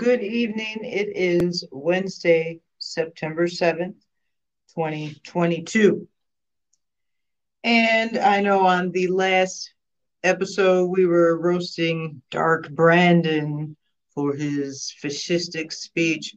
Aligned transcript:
Good 0.00 0.22
evening. 0.22 0.78
It 0.82 1.14
is 1.14 1.62
Wednesday, 1.70 2.60
September 2.78 3.46
7th, 3.46 3.96
2022. 4.74 6.08
And 7.64 8.16
I 8.16 8.40
know 8.40 8.60
on 8.66 8.92
the 8.92 9.08
last 9.08 9.74
episode, 10.24 10.86
we 10.86 11.04
were 11.04 11.38
roasting 11.38 12.22
Dark 12.30 12.70
Brandon 12.70 13.76
for 14.14 14.32
his 14.32 14.90
fascistic 15.04 15.70
speech. 15.70 16.34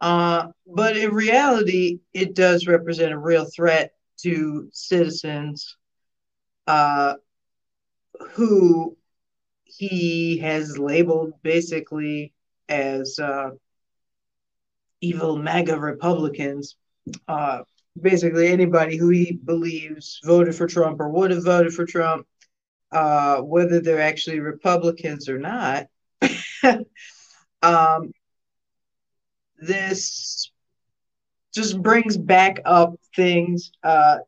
Uh, 0.00 0.46
but 0.66 0.96
in 0.96 1.12
reality, 1.12 1.98
it 2.14 2.34
does 2.34 2.66
represent 2.66 3.12
a 3.12 3.18
real 3.18 3.44
threat 3.54 3.92
to 4.22 4.70
citizens 4.72 5.76
uh, 6.66 7.16
who 8.30 8.96
he 9.64 10.38
has 10.38 10.78
labeled 10.78 11.34
basically 11.42 12.33
as 12.68 13.18
uh, 13.18 13.50
evil 15.00 15.36
MAGA 15.36 15.78
Republicans. 15.78 16.76
Uh, 17.28 17.60
basically, 18.00 18.48
anybody 18.48 18.96
who 18.96 19.10
he 19.10 19.32
believes 19.32 20.20
voted 20.24 20.54
for 20.54 20.66
Trump 20.66 21.00
or 21.00 21.08
would 21.08 21.30
have 21.30 21.44
voted 21.44 21.74
for 21.74 21.84
Trump, 21.84 22.26
uh, 22.92 23.38
whether 23.38 23.80
they're 23.80 24.00
actually 24.00 24.40
Republicans 24.40 25.28
or 25.28 25.38
not. 25.38 25.86
um, 27.62 28.12
this 29.58 30.50
just 31.54 31.80
brings 31.80 32.16
back 32.16 32.60
up 32.64 32.94
things 33.14 33.70
uh, 33.82 34.18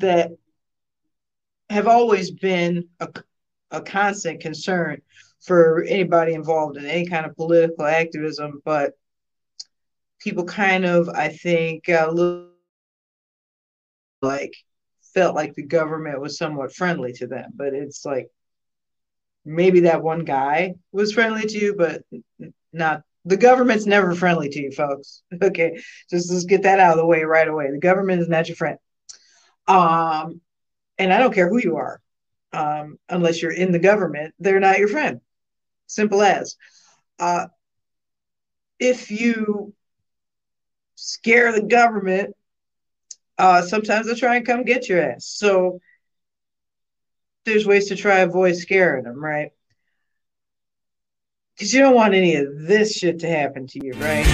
that 0.00 0.32
have 1.70 1.86
always 1.86 2.30
been 2.30 2.88
a, 3.00 3.08
a 3.70 3.80
constant 3.80 4.40
concern 4.40 5.00
for 5.40 5.82
anybody 5.84 6.34
involved 6.34 6.76
in 6.76 6.86
any 6.86 7.06
kind 7.06 7.26
of 7.26 7.36
political 7.36 7.84
activism, 7.84 8.60
but 8.64 8.92
people 10.20 10.44
kind 10.44 10.84
of, 10.84 11.08
I 11.08 11.28
think, 11.28 11.88
a 11.88 12.10
little 12.10 12.48
like 14.20 14.54
felt 15.14 15.34
like 15.34 15.54
the 15.54 15.62
government 15.62 16.20
was 16.20 16.38
somewhat 16.38 16.74
friendly 16.74 17.12
to 17.14 17.26
them. 17.26 17.52
But 17.54 17.74
it's 17.74 18.04
like 18.04 18.28
maybe 19.44 19.80
that 19.80 20.02
one 20.02 20.24
guy 20.24 20.74
was 20.92 21.12
friendly 21.12 21.46
to 21.46 21.58
you, 21.58 21.74
but 21.76 22.02
not 22.72 23.02
the 23.24 23.36
government's 23.36 23.86
never 23.86 24.14
friendly 24.14 24.48
to 24.48 24.60
you, 24.60 24.72
folks. 24.72 25.22
Okay, 25.42 25.80
just 26.10 26.32
let's 26.32 26.44
get 26.44 26.62
that 26.62 26.80
out 26.80 26.92
of 26.92 26.98
the 26.98 27.06
way 27.06 27.22
right 27.22 27.46
away. 27.46 27.70
The 27.70 27.78
government 27.78 28.22
is 28.22 28.28
not 28.28 28.48
your 28.48 28.56
friend. 28.56 28.78
Um, 29.66 30.40
and 30.98 31.12
I 31.12 31.18
don't 31.18 31.34
care 31.34 31.48
who 31.48 31.58
you 31.58 31.76
are 31.76 32.00
um, 32.52 32.98
unless 33.08 33.42
you're 33.42 33.52
in 33.52 33.72
the 33.72 33.78
government, 33.78 34.34
they're 34.38 34.60
not 34.60 34.78
your 34.78 34.88
friend. 34.88 35.20
Simple 35.88 36.22
as. 36.22 36.56
Uh, 37.18 37.46
if 38.78 39.10
you 39.10 39.74
scare 40.94 41.52
the 41.52 41.62
government, 41.62 42.36
uh, 43.38 43.62
sometimes 43.62 44.06
they'll 44.06 44.14
try 44.14 44.36
and 44.36 44.46
come 44.46 44.62
get 44.62 44.88
your 44.88 45.02
ass. 45.02 45.24
So 45.24 45.80
there's 47.44 47.66
ways 47.66 47.88
to 47.88 47.96
try 47.96 48.20
and 48.20 48.30
avoid 48.30 48.56
scaring 48.56 49.04
them, 49.04 49.22
right? 49.22 49.50
Because 51.56 51.72
you 51.72 51.80
don't 51.80 51.94
want 51.94 52.14
any 52.14 52.36
of 52.36 52.46
this 52.66 52.92
shit 52.92 53.20
to 53.20 53.28
happen 53.28 53.66
to 53.66 53.84
you, 53.84 53.92
right? 53.94 54.24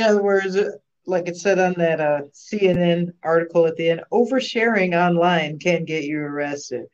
In 0.00 0.06
other 0.06 0.22
words, 0.22 0.56
like 1.06 1.28
it 1.28 1.36
said 1.36 1.58
on 1.58 1.74
that 1.74 2.00
uh, 2.00 2.22
CNN 2.32 3.12
article 3.22 3.66
at 3.66 3.76
the 3.76 3.90
end, 3.90 4.02
oversharing 4.12 4.96
online 4.96 5.58
can 5.58 5.84
get 5.84 6.04
you 6.04 6.18
arrested, 6.18 6.86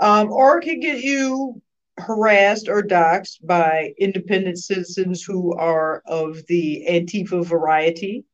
um, 0.00 0.32
or 0.32 0.60
can 0.60 0.80
get 0.80 1.02
you 1.02 1.62
harassed 1.98 2.68
or 2.68 2.82
doxxed 2.82 3.46
by 3.46 3.92
independent 3.98 4.58
citizens 4.58 5.22
who 5.22 5.54
are 5.54 6.02
of 6.06 6.44
the 6.48 6.84
Antifa 6.88 7.44
variety, 7.44 8.24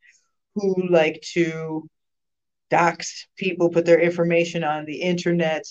who 0.55 0.89
like 0.89 1.21
to 1.35 1.89
dox 2.71 3.27
people, 3.37 3.69
put 3.69 3.85
their 3.85 4.01
information 4.01 4.65
on 4.65 4.85
the 4.87 5.03
internet 5.03 5.65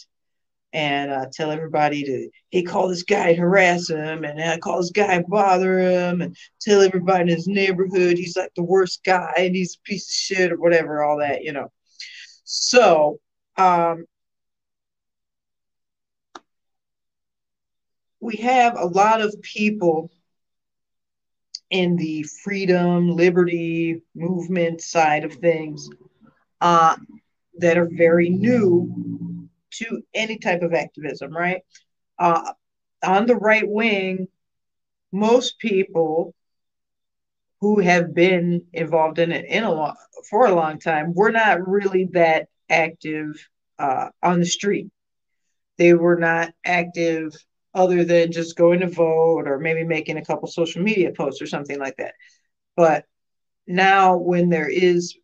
and 0.77 1.09
uh, 1.09 1.25
tell 1.33 1.49
everybody 1.49 2.03
to 2.03 2.29
he 2.49 2.61
call 2.61 2.87
this 2.87 3.01
guy 3.01 3.33
harass 3.33 3.89
him 3.89 4.23
and 4.23 4.39
I 4.39 4.59
call 4.59 4.77
this 4.77 4.91
guy 4.91 5.23
bother 5.27 5.79
him 5.79 6.21
and 6.21 6.37
tell 6.61 6.81
everybody 6.81 7.23
in 7.23 7.27
his 7.29 7.47
neighborhood 7.47 8.15
he's 8.15 8.37
like 8.37 8.51
the 8.55 8.61
worst 8.61 9.03
guy 9.03 9.33
and 9.37 9.55
he's 9.55 9.75
a 9.75 9.81
piece 9.81 10.07
of 10.07 10.13
shit 10.13 10.51
or 10.51 10.57
whatever 10.57 11.03
all 11.03 11.17
that 11.17 11.43
you 11.43 11.51
know. 11.51 11.71
So 12.43 13.19
um, 13.57 14.05
we 18.19 18.35
have 18.37 18.77
a 18.77 18.85
lot 18.85 19.21
of 19.21 19.35
people 19.41 20.11
in 21.71 21.95
the 21.95 22.21
freedom 22.43 23.15
liberty 23.15 24.03
movement 24.13 24.81
side 24.81 25.23
of 25.23 25.33
things 25.33 25.89
uh, 26.61 26.95
that 27.57 27.79
are 27.79 27.89
very 27.91 28.29
new 28.29 29.26
to 29.77 30.01
any 30.13 30.37
type 30.37 30.61
of 30.61 30.73
activism, 30.73 31.35
right? 31.35 31.61
Uh, 32.19 32.53
on 33.03 33.25
the 33.25 33.35
right 33.35 33.67
wing, 33.67 34.27
most 35.11 35.59
people 35.59 36.33
who 37.61 37.79
have 37.79 38.13
been 38.13 38.63
involved 38.73 39.19
in 39.19 39.31
it 39.31 39.45
in 39.45 39.63
a 39.63 39.71
long, 39.71 39.95
for 40.29 40.45
a 40.45 40.55
long 40.55 40.79
time 40.79 41.13
were 41.13 41.31
not 41.31 41.67
really 41.67 42.05
that 42.13 42.47
active 42.69 43.47
uh, 43.79 44.09
on 44.21 44.39
the 44.39 44.45
street. 44.45 44.87
They 45.77 45.93
were 45.93 46.17
not 46.17 46.53
active 46.65 47.33
other 47.73 48.03
than 48.03 48.31
just 48.31 48.57
going 48.57 48.79
to 48.79 48.89
vote 48.89 49.47
or 49.47 49.59
maybe 49.59 49.83
making 49.83 50.17
a 50.17 50.25
couple 50.25 50.47
social 50.47 50.81
media 50.81 51.11
posts 51.15 51.41
or 51.41 51.47
something 51.47 51.79
like 51.79 51.95
that. 51.97 52.13
But 52.75 53.05
now, 53.67 54.17
when 54.17 54.49
there 54.49 54.69
is 54.69 55.17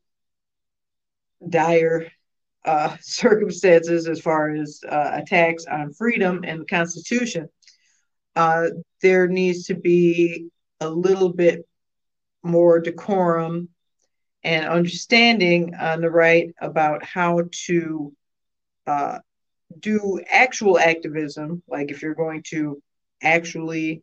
dire 1.47 2.07
uh, 2.65 2.95
circumstances 3.01 4.07
as 4.07 4.19
far 4.19 4.53
as 4.53 4.81
uh, 4.87 5.11
attacks 5.13 5.65
on 5.65 5.93
freedom 5.93 6.43
and 6.45 6.61
the 6.61 6.65
Constitution, 6.65 7.49
uh, 8.35 8.67
there 9.01 9.27
needs 9.27 9.65
to 9.65 9.75
be 9.75 10.47
a 10.79 10.89
little 10.89 11.29
bit 11.29 11.67
more 12.43 12.79
decorum 12.79 13.69
and 14.43 14.65
understanding 14.65 15.73
on 15.75 16.01
the 16.01 16.09
right 16.09 16.53
about 16.61 17.03
how 17.03 17.41
to 17.51 18.13
uh, 18.85 19.19
do 19.79 20.19
actual 20.29 20.77
activism, 20.77 21.63
like 21.67 21.91
if 21.91 22.01
you're 22.01 22.15
going 22.15 22.43
to 22.47 22.81
actually 23.21 24.01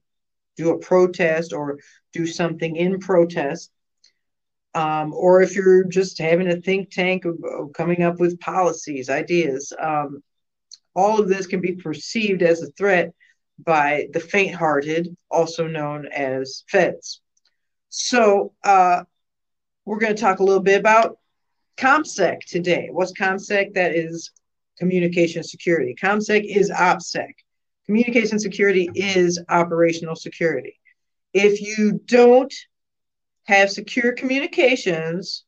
do 0.56 0.70
a 0.70 0.78
protest 0.78 1.52
or 1.52 1.78
do 2.12 2.26
something 2.26 2.76
in 2.76 2.98
protest, 2.98 3.70
um, 4.74 5.12
or 5.14 5.42
if 5.42 5.54
you're 5.54 5.84
just 5.84 6.18
having 6.18 6.48
a 6.48 6.60
think 6.60 6.90
tank 6.90 7.24
of, 7.24 7.38
of 7.44 7.72
coming 7.72 8.02
up 8.02 8.20
with 8.20 8.40
policies, 8.40 9.10
ideas, 9.10 9.72
um, 9.80 10.22
all 10.94 11.20
of 11.20 11.28
this 11.28 11.46
can 11.46 11.60
be 11.60 11.74
perceived 11.74 12.42
as 12.42 12.62
a 12.62 12.70
threat 12.72 13.12
by 13.58 14.08
the 14.12 14.20
faint 14.20 14.54
hearted, 14.54 15.16
also 15.30 15.66
known 15.66 16.06
as 16.06 16.64
feds. 16.68 17.20
So, 17.88 18.52
uh, 18.64 19.04
we're 19.84 19.98
going 19.98 20.14
to 20.14 20.20
talk 20.20 20.38
a 20.38 20.44
little 20.44 20.62
bit 20.62 20.78
about 20.78 21.18
ComSec 21.76 22.40
today. 22.46 22.88
What's 22.92 23.12
ComSec? 23.12 23.74
That 23.74 23.94
is 23.94 24.30
communication 24.78 25.42
security. 25.42 25.96
ComSec 26.00 26.44
is 26.44 26.70
OPSEC. 26.70 27.32
Communication 27.86 28.38
security 28.38 28.88
is 28.94 29.42
operational 29.48 30.14
security. 30.14 30.78
If 31.32 31.60
you 31.60 32.00
don't 32.04 32.52
have 33.50 33.68
secure 33.68 34.12
communications, 34.12 35.44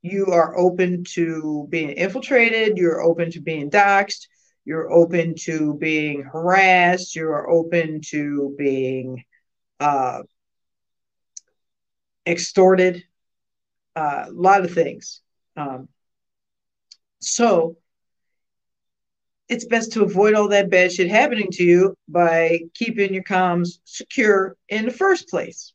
you 0.00 0.26
are 0.26 0.56
open 0.56 1.04
to 1.04 1.66
being 1.68 1.90
infiltrated, 1.90 2.78
you're 2.78 3.02
open 3.02 3.30
to 3.30 3.42
being 3.42 3.70
doxxed, 3.70 4.26
you're 4.64 4.90
open 4.90 5.34
to 5.34 5.74
being 5.74 6.22
harassed, 6.22 7.14
you're 7.14 7.50
open 7.50 8.00
to 8.06 8.54
being 8.56 9.22
uh, 9.80 10.22
extorted, 12.26 13.04
uh, 13.94 14.24
a 14.26 14.32
lot 14.32 14.64
of 14.64 14.72
things. 14.72 15.20
Um, 15.58 15.88
so 17.20 17.76
it's 19.50 19.66
best 19.66 19.92
to 19.92 20.04
avoid 20.04 20.32
all 20.32 20.48
that 20.48 20.70
bad 20.70 20.90
shit 20.90 21.10
happening 21.10 21.48
to 21.52 21.64
you 21.64 21.94
by 22.08 22.60
keeping 22.72 23.12
your 23.12 23.24
comms 23.24 23.80
secure 23.84 24.56
in 24.70 24.86
the 24.86 24.90
first 24.90 25.28
place. 25.28 25.74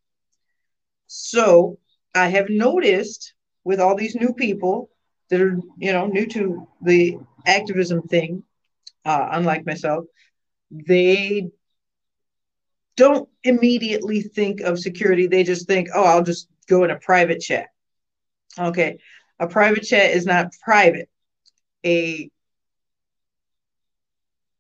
So 1.12 1.80
I 2.14 2.28
have 2.28 2.50
noticed 2.50 3.34
with 3.64 3.80
all 3.80 3.96
these 3.96 4.16
new 4.16 4.32
people 4.32 4.92
that 5.30 5.42
are, 5.42 5.60
you 5.78 5.92
know, 5.92 6.06
new 6.06 6.28
to 6.28 6.68
the 6.84 7.18
activism 7.48 8.04
thing, 8.04 8.44
uh, 9.06 9.30
unlike 9.32 9.66
myself, 9.66 10.06
they 10.70 11.50
don't 12.96 13.28
immediately 13.44 14.22
think 14.22 14.62
of 14.62 14.80
security. 14.80 15.26
They 15.26 15.44
just 15.44 15.66
think, 15.66 15.90
oh, 15.96 16.04
I'll 16.04 16.24
just 16.24 16.48
go 16.68 16.84
in 16.84 16.92
a 16.92 17.00
private 17.00 17.42
chat. 17.42 17.70
Okay. 18.60 19.00
A 19.40 19.48
private 19.48 19.82
chat 19.82 20.12
is 20.12 20.28
not 20.28 20.54
private. 20.64 21.10
A 21.84 22.30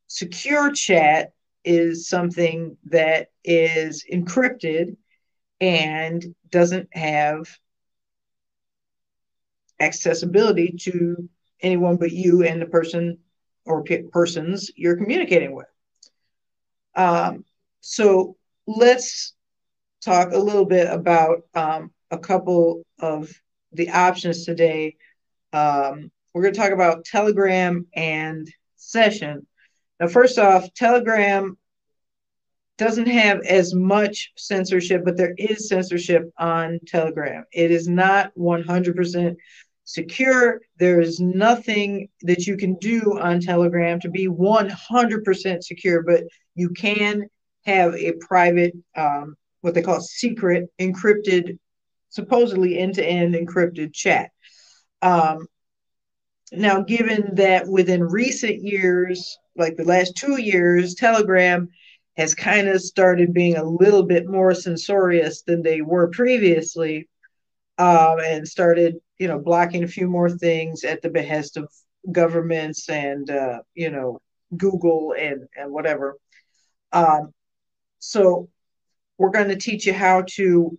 secure 0.07 0.71
chat 0.71 1.33
is 1.63 2.07
something 2.07 2.75
that 2.85 3.27
is 3.43 4.03
encrypted 4.11 4.95
and 5.61 6.35
doesn't 6.49 6.89
have 6.93 7.47
accessibility 9.79 10.75
to 10.81 11.29
anyone 11.61 11.97
but 11.97 12.11
you 12.11 12.43
and 12.43 12.61
the 12.61 12.65
person 12.65 13.17
or 13.65 13.83
p- 13.83 14.03
persons 14.11 14.71
you're 14.75 14.97
communicating 14.97 15.55
with. 15.55 15.67
Um, 16.95 17.45
so 17.81 18.35
let's 18.67 19.33
talk 20.03 20.31
a 20.31 20.37
little 20.37 20.65
bit 20.65 20.91
about 20.91 21.43
um, 21.53 21.91
a 22.11 22.17
couple 22.17 22.83
of 22.99 23.31
the 23.71 23.89
options 23.89 24.45
today. 24.45 24.95
Um, 25.53 26.11
we're 26.33 26.43
going 26.43 26.53
to 26.53 26.59
talk 26.59 26.71
about 26.71 27.05
Telegram 27.05 27.85
and 27.93 28.49
Session. 28.75 29.45
Now, 29.99 30.07
first 30.07 30.39
off, 30.39 30.73
Telegram 30.73 31.57
doesn't 32.79 33.07
have 33.07 33.41
as 33.41 33.75
much 33.75 34.31
censorship, 34.37 35.03
but 35.03 35.17
there 35.17 35.35
is 35.37 35.67
censorship 35.67 36.31
on 36.37 36.79
Telegram. 36.87 37.43
It 37.51 37.71
is 37.71 37.89
not 37.89 38.33
100% 38.35 39.35
secure. 39.83 40.61
There 40.77 41.01
is 41.01 41.19
nothing 41.19 42.07
that 42.21 42.47
you 42.47 42.55
can 42.55 42.75
do 42.75 43.19
on 43.19 43.41
Telegram 43.41 43.99
to 43.99 44.09
be 44.09 44.27
100% 44.27 45.63
secure, 45.63 46.03
but 46.03 46.23
you 46.55 46.69
can 46.69 47.27
have 47.65 47.93
a 47.95 48.13
private, 48.13 48.73
um, 48.95 49.35
what 49.59 49.73
they 49.73 49.81
call 49.81 49.99
secret, 49.99 50.69
encrypted, 50.79 51.59
supposedly 52.07 52.79
end 52.79 52.95
to 52.95 53.05
end 53.05 53.35
encrypted 53.35 53.93
chat. 53.93 54.31
Um, 55.01 55.47
now, 56.53 56.81
given 56.81 57.35
that 57.35 57.67
within 57.67 58.03
recent 58.03 58.63
years, 58.63 59.37
like 59.57 59.75
the 59.75 59.83
last 59.83 60.15
two 60.15 60.41
years, 60.41 60.95
Telegram 60.95 61.67
has 62.17 62.35
kind 62.35 62.67
of 62.67 62.81
started 62.81 63.33
being 63.33 63.55
a 63.55 63.63
little 63.63 64.03
bit 64.03 64.27
more 64.27 64.53
censorious 64.53 65.43
than 65.43 65.61
they 65.61 65.81
were 65.81 66.09
previously 66.09 67.07
um, 67.77 68.19
and 68.19 68.47
started, 68.47 68.97
you 69.17 69.27
know, 69.27 69.39
blocking 69.39 69.83
a 69.83 69.87
few 69.87 70.07
more 70.07 70.29
things 70.29 70.83
at 70.83 71.01
the 71.01 71.09
behest 71.09 71.55
of 71.57 71.71
governments 72.11 72.89
and, 72.89 73.29
uh, 73.29 73.59
you 73.73 73.89
know, 73.89 74.19
Google 74.55 75.13
and, 75.17 75.47
and 75.55 75.71
whatever. 75.71 76.17
Um, 76.91 77.33
so 77.99 78.49
we're 79.17 79.29
going 79.29 79.49
to 79.49 79.55
teach 79.55 79.85
you 79.85 79.93
how 79.93 80.23
to 80.35 80.77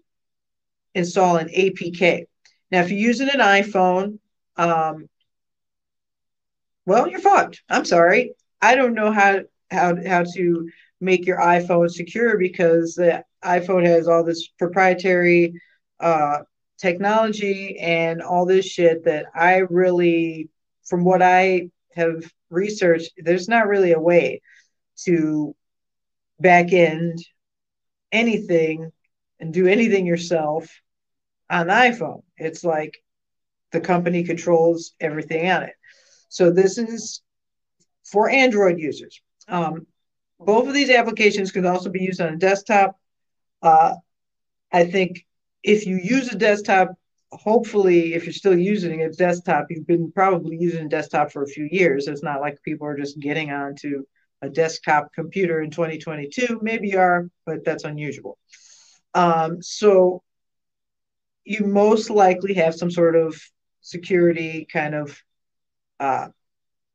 install 0.95 1.37
an 1.37 1.49
APK. 1.49 2.25
Now, 2.71 2.81
if 2.81 2.91
you're 2.91 2.99
using 2.99 3.29
an 3.29 3.41
iPhone, 3.41 4.19
um, 4.57 5.09
well, 6.87 7.09
you're 7.09 7.21
fucked. 7.21 7.63
I'm 7.69 7.85
sorry. 7.85 8.33
I 8.61 8.75
don't 8.75 8.95
know 8.95 9.13
how 9.13 9.41
how 9.71 9.97
how 10.05 10.25
to 10.25 10.71
make 11.01 11.27
your 11.27 11.39
iPhone 11.39 11.91
secure 11.91 12.39
because 12.39 12.95
the 12.95 13.25
iPhone 13.45 13.87
has 13.87 14.07
all 14.09 14.25
this 14.25 14.49
proprietary 14.49 15.55
uh, 15.99 16.39
technology 16.79 17.79
and 17.79 18.23
all 18.23 18.47
this 18.47 18.67
shit 18.67 19.05
that 19.05 19.27
I 19.35 19.59
really, 19.59 20.51
from 20.85 21.05
what 21.05 21.23
I 21.23 21.71
have 21.95 22.31
researched, 22.51 23.13
there's 23.19 23.49
not 23.49 23.69
really 23.69 23.93
a 23.93 24.01
way 24.01 24.43
to 25.05 25.55
back 26.39 26.73
end 26.73 27.19
anything 28.13 28.91
and 29.39 29.53
do 29.53 29.67
anything 29.67 30.07
yourself 30.07 30.81
on 31.49 31.69
iPhone. 31.69 32.23
It's 32.37 32.65
like 32.65 33.03
the 33.73 33.81
company 33.81 34.25
controls 34.25 34.93
everything 35.01 35.51
on 35.51 35.65
it. 35.65 35.75
So 36.29 36.51
this 36.51 36.79
is 36.79 37.23
for 38.05 38.29
Android 38.29 38.79
users. 38.79 39.21
Um, 39.49 39.87
both 40.41 40.69
of 40.69 40.75
these 40.75 40.91
applications 40.91 41.53
could 41.53 41.67
also 41.67 41.91
be 41.91 42.03
used 42.03 42.21
on 42.21 42.33
a 42.35 42.37
desktop. 42.37 42.99
Uh, 43.63 43.95
I 44.73 44.85
think 44.85 45.27
if 45.63 45.87
you 45.87 45.97
use 45.97 46.33
a 46.33 46.39
desktop, 46.39 46.95
hopefully, 47.33 48.15
if 48.15 48.25
you're 48.25 48.33
still 48.33 48.59
using 48.59 49.03
a 49.03 49.11
desktop, 49.11 49.67
you've 49.71 49.87
been 49.87 50.11
probably 50.13 50.57
using 50.57 50.87
a 50.87 50.89
desktop 50.89 51.31
for 51.31 51.43
a 51.43 51.49
few 51.49 51.69
years. 51.71 52.09
It's 52.09 52.23
not 52.23 52.41
like 52.41 52.63
people 52.63 52.87
are 52.87 52.97
just 52.97 53.21
getting 53.21 53.51
onto 53.51 54.05
a 54.43 54.49
desktop 54.49 55.13
computer 55.13 55.61
in 55.61 55.71
2022. 55.71 56.61
Maybe 56.63 56.89
you 56.89 56.99
are, 56.99 57.29
but 57.45 57.65
that's 57.65 57.85
unusual. 57.85 58.39
Um, 59.15 59.61
so 59.61 60.23
you 61.45 61.67
most 61.67 62.11
likely 62.11 62.55
have 62.55 62.75
some 62.75 62.91
sort 62.91 63.17
of 63.17 63.39
security 63.83 64.67
kind 64.73 64.95
of 64.95 65.19
uh, 65.99 66.29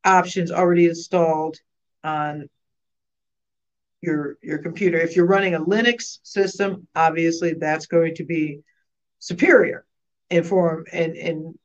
options 0.04 0.52
already 0.52 0.88
installed 0.88 1.58
on 2.04 2.50
your 4.02 4.38
your 4.42 4.60
computer. 4.60 4.98
If 4.98 5.16
you're 5.16 5.26
running 5.26 5.56
a 5.56 5.60
Linux 5.60 6.20
system, 6.24 6.88
obviously 6.96 7.54
that's 7.54 7.88
going 7.88 8.16
to 8.16 8.24
be 8.24 8.62
superior 9.20 9.86
in 10.30 10.44
form 10.44 10.86
and 10.92 11.16
in 11.16 11.58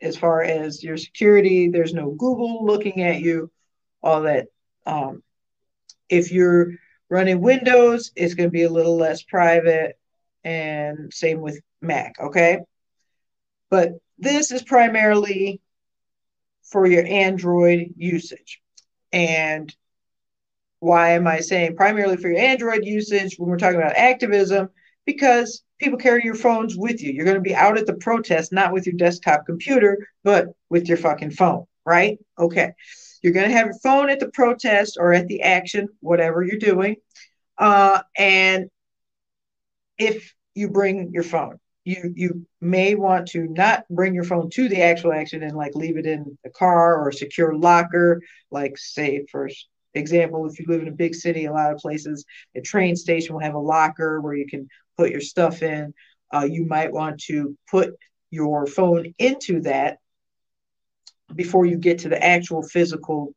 as 0.00 0.16
far 0.16 0.42
as 0.42 0.82
your 0.82 0.96
security. 0.96 1.68
There's 1.68 1.94
no 1.94 2.10
Google 2.10 2.64
looking 2.64 3.02
at 3.02 3.20
you, 3.20 3.50
all 4.02 4.22
that. 4.22 4.46
Um, 4.86 5.22
if 6.08 6.32
you're 6.32 6.74
running 7.10 7.40
Windows, 7.40 8.12
it's 8.16 8.34
going 8.34 8.48
to 8.48 8.52
be 8.52 8.62
a 8.62 8.70
little 8.70 8.96
less 8.96 9.22
private, 9.22 9.98
and 10.44 11.12
same 11.12 11.40
with 11.40 11.60
Mac. 11.82 12.14
Okay, 12.20 12.60
but 13.70 13.92
this 14.18 14.50
is 14.52 14.62
primarily 14.62 15.60
for 16.62 16.86
your 16.86 17.04
Android 17.06 17.94
usage. 17.96 18.60
And 19.12 19.74
why 20.80 21.10
am 21.10 21.26
I 21.26 21.40
saying 21.40 21.76
primarily 21.76 22.16
for 22.16 22.28
your 22.28 22.38
Android 22.38 22.84
usage 22.84 23.36
when 23.36 23.50
we're 23.50 23.58
talking 23.58 23.80
about 23.80 23.96
activism? 23.96 24.70
Because 25.06 25.62
people 25.78 25.98
carry 25.98 26.22
your 26.24 26.34
phones 26.34 26.76
with 26.76 27.02
you. 27.02 27.12
You're 27.12 27.24
going 27.24 27.36
to 27.36 27.40
be 27.40 27.54
out 27.54 27.78
at 27.78 27.86
the 27.86 27.94
protest, 27.94 28.52
not 28.52 28.72
with 28.72 28.86
your 28.86 28.96
desktop 28.96 29.46
computer, 29.46 30.08
but 30.24 30.48
with 30.70 30.88
your 30.88 30.98
fucking 30.98 31.32
phone, 31.32 31.64
right? 31.84 32.18
Okay. 32.38 32.72
You're 33.22 33.32
going 33.32 33.48
to 33.48 33.56
have 33.56 33.66
your 33.66 33.78
phone 33.82 34.10
at 34.10 34.20
the 34.20 34.30
protest 34.30 34.96
or 35.00 35.12
at 35.12 35.26
the 35.26 35.42
action, 35.42 35.88
whatever 36.00 36.42
you're 36.42 36.58
doing. 36.58 36.96
Uh, 37.56 38.02
and 38.16 38.70
if 39.98 40.34
you 40.54 40.70
bring 40.70 41.10
your 41.12 41.24
phone, 41.24 41.58
you 41.84 42.12
you 42.14 42.46
may 42.60 42.94
want 42.94 43.28
to 43.28 43.48
not 43.48 43.84
bring 43.88 44.14
your 44.14 44.24
phone 44.24 44.50
to 44.50 44.68
the 44.68 44.82
actual 44.82 45.12
action 45.12 45.42
and 45.42 45.56
like 45.56 45.74
leave 45.74 45.96
it 45.96 46.06
in 46.06 46.36
the 46.44 46.50
car 46.50 47.00
or 47.00 47.08
a 47.08 47.12
secure 47.12 47.54
locker 47.54 48.20
like 48.50 48.76
say 48.76 49.24
for 49.30 49.48
example 49.98 50.46
if 50.46 50.58
you 50.58 50.66
live 50.68 50.82
in 50.82 50.88
a 50.88 50.92
big 50.92 51.14
city 51.14 51.44
a 51.44 51.52
lot 51.52 51.72
of 51.72 51.78
places 51.78 52.24
a 52.54 52.60
train 52.60 52.96
station 52.96 53.34
will 53.34 53.42
have 53.42 53.54
a 53.54 53.58
locker 53.58 54.20
where 54.20 54.34
you 54.34 54.46
can 54.46 54.68
put 54.96 55.10
your 55.10 55.20
stuff 55.20 55.62
in 55.62 55.92
uh, 56.34 56.46
you 56.48 56.64
might 56.66 56.92
want 56.92 57.20
to 57.20 57.56
put 57.70 57.94
your 58.30 58.66
phone 58.66 59.14
into 59.18 59.60
that 59.60 59.98
before 61.34 61.66
you 61.66 61.76
get 61.76 62.00
to 62.00 62.08
the 62.08 62.22
actual 62.22 62.62
physical 62.62 63.34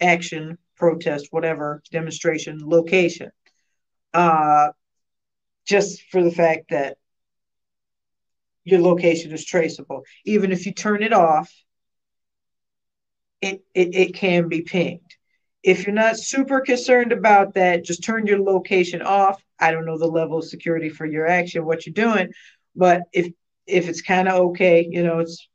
action 0.00 0.58
protest 0.76 1.28
whatever 1.30 1.82
demonstration 1.90 2.58
location 2.62 3.30
uh, 4.14 4.68
just 5.66 6.02
for 6.10 6.22
the 6.22 6.30
fact 6.30 6.70
that 6.70 6.96
your 8.64 8.80
location 8.80 9.32
is 9.32 9.44
traceable. 9.44 10.04
Even 10.24 10.52
if 10.52 10.66
you 10.66 10.72
turn 10.72 11.02
it 11.02 11.12
off, 11.12 11.52
it, 13.40 13.64
it, 13.74 13.94
it 13.94 14.14
can 14.14 14.48
be 14.48 14.62
pinged. 14.62 15.16
If 15.62 15.86
you're 15.86 15.94
not 15.94 16.18
super 16.18 16.60
concerned 16.60 17.12
about 17.12 17.54
that, 17.54 17.84
just 17.84 18.02
turn 18.02 18.26
your 18.26 18.40
location 18.40 19.02
off. 19.02 19.42
I 19.58 19.70
don't 19.70 19.86
know 19.86 19.98
the 19.98 20.06
level 20.06 20.38
of 20.38 20.44
security 20.44 20.88
for 20.88 21.06
your 21.06 21.26
action, 21.26 21.64
what 21.64 21.86
you're 21.86 21.92
doing, 21.94 22.30
but 22.74 23.02
if 23.12 23.32
if 23.66 23.88
it's 23.88 24.02
kind 24.02 24.28
of 24.28 24.34
okay, 24.34 24.86
you 24.90 25.04
know, 25.04 25.20
it's 25.20 25.48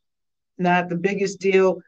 not 0.58 0.88
the 0.88 0.96
biggest 0.96 1.40
deal, 1.40 1.82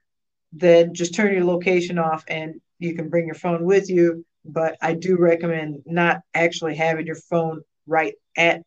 then 0.52 0.94
just 0.94 1.16
turn 1.16 1.34
your 1.34 1.46
location 1.46 1.98
off 1.98 2.26
and 2.28 2.60
you 2.78 2.94
can 2.96 3.10
bring 3.10 3.26
your 3.26 3.36
phone 3.36 3.64
with 3.64 3.90
you. 3.90 4.26
But 4.44 4.76
I 4.82 4.94
do 4.96 5.18
recommend 5.18 5.84
not 5.86 6.22
actually 6.34 6.76
having 6.76 7.06
your 7.06 7.16
phone 7.16 7.62
right 7.88 8.16
at 8.36 8.64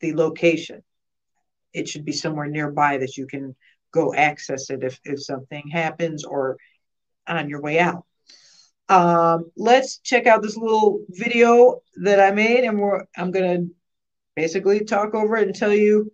the 0.00 0.14
location 0.14 0.82
it 1.72 1.88
should 1.88 2.04
be 2.04 2.12
somewhere 2.12 2.46
nearby 2.46 2.98
that 2.98 3.16
you 3.16 3.26
can 3.26 3.54
go 3.92 4.14
access 4.14 4.70
it 4.70 4.82
if, 4.82 4.98
if 5.04 5.22
something 5.22 5.68
happens 5.68 6.24
or 6.24 6.56
on 7.26 7.48
your 7.48 7.60
way 7.60 7.78
out. 7.78 8.04
Um, 8.88 9.50
let's 9.56 9.98
check 9.98 10.26
out 10.26 10.42
this 10.42 10.56
little 10.56 11.04
video 11.10 11.82
that 12.02 12.20
I 12.20 12.30
made, 12.30 12.64
and 12.64 12.80
we're 12.80 13.04
I'm 13.16 13.30
gonna 13.30 13.66
basically 14.34 14.84
talk 14.84 15.14
over 15.14 15.36
it 15.36 15.46
and 15.46 15.54
tell 15.54 15.74
you 15.74 16.12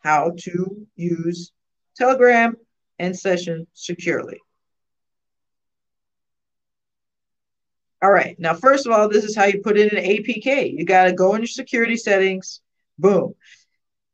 how 0.00 0.32
to 0.38 0.86
use 0.96 1.52
Telegram 1.96 2.56
and 2.98 3.16
Session 3.16 3.66
securely. 3.74 4.40
All 8.00 8.10
right. 8.10 8.38
Now, 8.38 8.54
first 8.54 8.86
of 8.86 8.92
all, 8.92 9.08
this 9.08 9.24
is 9.24 9.34
how 9.34 9.44
you 9.44 9.60
put 9.60 9.76
in 9.76 9.88
an 9.88 10.04
APK. 10.04 10.72
You 10.76 10.84
got 10.84 11.04
to 11.04 11.12
go 11.12 11.34
in 11.34 11.40
your 11.40 11.48
security 11.48 11.96
settings. 11.96 12.60
Boom. 12.98 13.34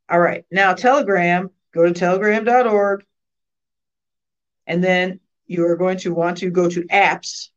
All 0.09 0.19
right. 0.19 0.43
Now, 0.51 0.73
Telegram, 0.73 1.49
go 1.71 1.85
to 1.85 1.93
telegram.org. 1.93 3.05
And 4.65 4.83
then 4.83 5.19
you 5.45 5.65
are 5.67 5.75
going 5.75 5.99
to 5.99 6.13
want 6.13 6.37
to 6.37 6.49
go 6.49 6.67
to 6.67 6.81
apps. 6.85 7.49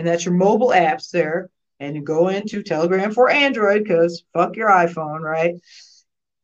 And 0.00 0.08
that's 0.08 0.24
your 0.24 0.32
mobile 0.32 0.70
apps 0.70 1.10
there. 1.10 1.50
And 1.78 1.94
you 1.94 2.00
go 2.00 2.28
into 2.28 2.62
Telegram 2.62 3.12
for 3.12 3.28
Android 3.28 3.84
because 3.84 4.24
fuck 4.32 4.56
your 4.56 4.70
iPhone, 4.70 5.20
right? 5.20 5.56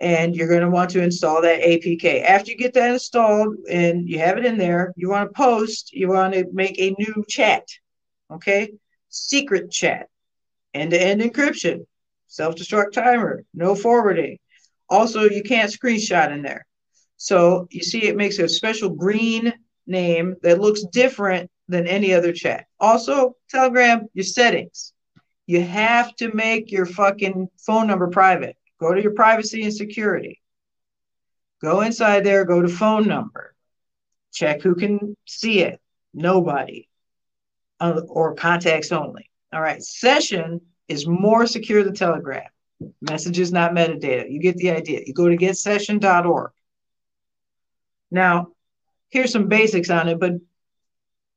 and 0.01 0.37
you're 0.37 0.49
going 0.49 0.61
to 0.61 0.69
want 0.71 0.91
to 0.91 1.03
install 1.03 1.41
that 1.43 1.63
APK. 1.63 2.23
After 2.23 2.51
you 2.51 2.57
get 2.59 2.75
that 2.75 2.91
installed 2.91 3.57
and 3.69 4.09
you 4.09 4.19
have 4.19 4.37
it 4.37 4.45
in 4.45 4.59
there, 4.59 4.93
you 4.95 5.09
want 5.09 5.31
to 5.31 5.35
post, 5.35 5.93
you 5.93 6.09
want 6.09 6.35
to 6.35 6.45
make 6.53 6.79
a 6.79 6.95
new 6.99 7.25
chat, 7.29 7.67
okay? 8.31 8.73
Secret 9.09 9.71
chat, 9.71 10.09
end 10.75 10.91
to 10.91 11.01
end 11.01 11.23
encryption, 11.23 11.87
self 12.27 12.57
destruct 12.57 12.93
timer, 12.93 13.45
no 13.55 13.75
forwarding. 13.75 14.39
Also, 14.91 15.23
you 15.23 15.43
can't 15.43 15.73
screenshot 15.73 16.31
in 16.31 16.43
there. 16.43 16.67
So 17.17 17.67
you 17.71 17.83
see, 17.83 18.05
it 18.05 18.17
makes 18.17 18.39
a 18.39 18.49
special 18.49 18.91
green 18.91 19.55
name 19.87 20.37
that 20.43 20.61
looks 20.61 20.85
different 20.93 21.51
than 21.69 21.87
any 21.87 22.13
other 22.15 22.33
chat. 22.33 22.67
Also, 22.79 23.37
Telegram, 23.51 24.07
your 24.15 24.25
settings. 24.25 24.93
You 25.47 25.63
have 25.63 26.15
to 26.17 26.33
make 26.35 26.71
your 26.73 26.87
fucking 26.87 27.49
phone 27.59 27.87
number 27.87 28.09
private 28.09 28.57
Go 28.79 28.93
to 28.93 29.03
your 29.03 29.13
privacy 29.13 29.63
and 29.63 29.75
security. 29.75 30.41
Go 31.63 31.81
inside 31.81 32.25
there, 32.25 32.45
go 32.45 32.61
to 32.61 32.69
phone 32.69 33.09
number. 33.09 33.55
Check 34.33 34.61
who 34.61 34.75
can 34.75 35.17
see 35.27 35.61
it. 35.61 35.81
Nobody. 36.13 36.89
Uh, 37.81 38.03
or 38.09 38.35
contacts 38.35 38.93
only. 38.93 39.31
All 39.53 39.61
right. 39.61 39.83
Session 39.83 40.61
is 40.89 41.07
more 41.07 41.47
secure 41.47 41.83
than 41.85 41.95
Telegram. 41.95 42.49
Messages, 43.01 43.53
not 43.53 43.73
metadata. 43.73 44.31
You 44.31 44.41
get 44.41 44.57
the 44.57 44.71
idea. 44.71 45.01
You 45.07 45.15
go 45.15 45.29
to 45.29 45.37
getsession.org. 45.37 46.53
Now, 48.11 48.49
here's 49.09 49.33
some 49.33 49.49
basics 49.49 49.91
on 49.91 50.09
it, 50.09 50.21
but 50.21 50.33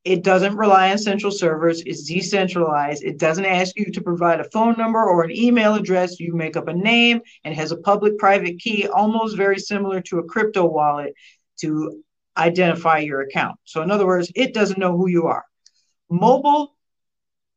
it 0.05 0.23
doesn't 0.23 0.55
rely 0.55 0.91
on 0.91 0.97
central 0.97 1.31
servers. 1.31 1.81
It's 1.85 2.03
decentralized. 2.03 3.03
It 3.03 3.17
doesn't 3.17 3.45
ask 3.45 3.77
you 3.77 3.91
to 3.91 4.01
provide 4.01 4.39
a 4.39 4.49
phone 4.49 4.75
number 4.77 5.03
or 5.03 5.23
an 5.23 5.31
email 5.31 5.75
address. 5.75 6.19
You 6.19 6.33
make 6.33 6.55
up 6.55 6.67
a 6.67 6.73
name 6.73 7.21
and 7.43 7.53
has 7.53 7.71
a 7.71 7.77
public 7.77 8.17
private 8.17 8.59
key, 8.59 8.87
almost 8.87 9.35
very 9.35 9.59
similar 9.59 10.01
to 10.03 10.19
a 10.19 10.23
crypto 10.23 10.65
wallet 10.65 11.13
to 11.61 12.01
identify 12.37 12.99
your 12.99 13.21
account. 13.21 13.59
So, 13.65 13.81
in 13.81 13.91
other 13.91 14.07
words, 14.07 14.31
it 14.35 14.53
doesn't 14.53 14.79
know 14.79 14.95
who 14.95 15.09
you 15.09 15.27
are. 15.27 15.43
Mobile, 16.09 16.75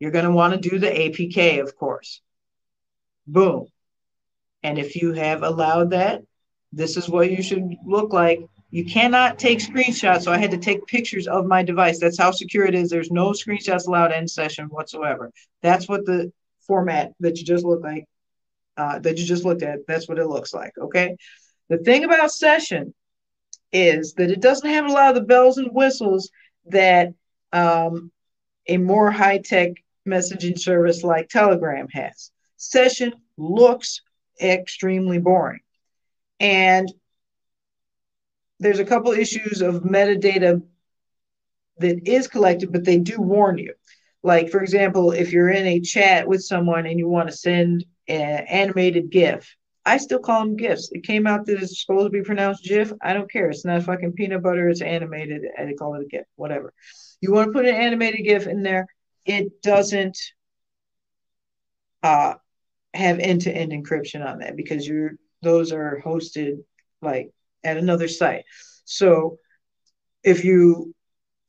you're 0.00 0.10
going 0.10 0.24
to 0.24 0.32
want 0.32 0.54
to 0.60 0.68
do 0.68 0.78
the 0.78 0.90
APK, 0.90 1.62
of 1.62 1.76
course. 1.76 2.20
Boom. 3.26 3.66
And 4.64 4.78
if 4.78 4.96
you 4.96 5.12
have 5.12 5.44
allowed 5.44 5.90
that, 5.90 6.22
this 6.72 6.96
is 6.96 7.08
what 7.08 7.30
you 7.30 7.42
should 7.42 7.68
look 7.86 8.12
like 8.12 8.40
you 8.72 8.86
cannot 8.86 9.38
take 9.38 9.58
screenshots, 9.58 10.22
so 10.22 10.32
I 10.32 10.38
had 10.38 10.50
to 10.52 10.56
take 10.56 10.86
pictures 10.86 11.28
of 11.28 11.44
my 11.44 11.62
device. 11.62 12.00
That's 12.00 12.16
how 12.16 12.30
secure 12.30 12.64
it 12.64 12.74
is. 12.74 12.88
There's 12.88 13.10
no 13.10 13.32
screenshots 13.32 13.86
allowed 13.86 14.12
in 14.12 14.26
session 14.26 14.64
whatsoever. 14.68 15.30
That's 15.60 15.86
what 15.86 16.06
the 16.06 16.32
format 16.66 17.12
that 17.20 17.36
you 17.36 17.44
just 17.44 17.66
looked 17.66 17.84
like, 17.84 18.06
uh, 18.78 18.98
that 19.00 19.18
you 19.18 19.26
just 19.26 19.44
looked 19.44 19.62
at. 19.62 19.80
That's 19.86 20.08
what 20.08 20.18
it 20.18 20.26
looks 20.26 20.54
like. 20.54 20.72
Okay. 20.80 21.16
The 21.68 21.78
thing 21.78 22.04
about 22.04 22.32
session 22.32 22.94
is 23.72 24.14
that 24.14 24.30
it 24.30 24.40
doesn't 24.40 24.70
have 24.70 24.86
a 24.86 24.92
lot 24.92 25.10
of 25.10 25.16
the 25.16 25.28
bells 25.28 25.58
and 25.58 25.68
whistles 25.72 26.30
that 26.66 27.12
um, 27.52 28.10
a 28.66 28.78
more 28.78 29.10
high 29.10 29.38
tech 29.38 29.72
messaging 30.08 30.58
service 30.58 31.04
like 31.04 31.28
Telegram 31.28 31.88
has. 31.92 32.30
Session 32.56 33.12
looks 33.36 34.00
extremely 34.40 35.18
boring. 35.18 35.60
And 36.40 36.90
there's 38.62 38.78
a 38.78 38.84
couple 38.84 39.12
issues 39.12 39.60
of 39.60 39.82
metadata 39.82 40.62
that 41.78 42.08
is 42.08 42.28
collected, 42.28 42.72
but 42.72 42.84
they 42.84 42.98
do 42.98 43.20
warn 43.20 43.58
you. 43.58 43.74
Like, 44.22 44.50
for 44.50 44.62
example, 44.62 45.10
if 45.10 45.32
you're 45.32 45.50
in 45.50 45.66
a 45.66 45.80
chat 45.80 46.28
with 46.28 46.44
someone 46.44 46.86
and 46.86 46.98
you 46.98 47.08
want 47.08 47.28
to 47.28 47.36
send 47.36 47.84
an 48.06 48.46
animated 48.48 49.10
GIF, 49.10 49.56
I 49.84 49.96
still 49.96 50.20
call 50.20 50.40
them 50.40 50.56
GIFs. 50.56 50.90
It 50.92 51.02
came 51.02 51.26
out 51.26 51.44
that 51.46 51.60
it's 51.60 51.80
supposed 51.84 52.06
to 52.06 52.10
be 52.10 52.22
pronounced 52.22 52.64
GIF. 52.64 52.92
I 53.02 53.14
don't 53.14 53.30
care. 53.30 53.50
It's 53.50 53.64
not 53.64 53.82
fucking 53.82 54.12
peanut 54.12 54.42
butter. 54.42 54.68
It's 54.68 54.80
animated. 54.80 55.42
I 55.58 55.72
call 55.76 55.96
it 55.96 56.02
a 56.02 56.08
GIF, 56.08 56.26
whatever. 56.36 56.72
You 57.20 57.32
want 57.32 57.48
to 57.48 57.52
put 57.52 57.66
an 57.66 57.74
animated 57.74 58.24
GIF 58.24 58.46
in 58.46 58.62
there, 58.62 58.86
it 59.24 59.60
doesn't 59.60 60.18
uh, 62.04 62.34
have 62.94 63.18
end-to-end 63.18 63.72
encryption 63.72 64.24
on 64.24 64.38
that 64.38 64.56
because 64.56 64.86
you're 64.86 65.12
those 65.42 65.72
are 65.72 66.00
hosted 66.04 66.58
like 67.00 67.32
at 67.64 67.76
another 67.76 68.08
site. 68.08 68.44
So 68.84 69.38
if 70.22 70.44
you 70.44 70.94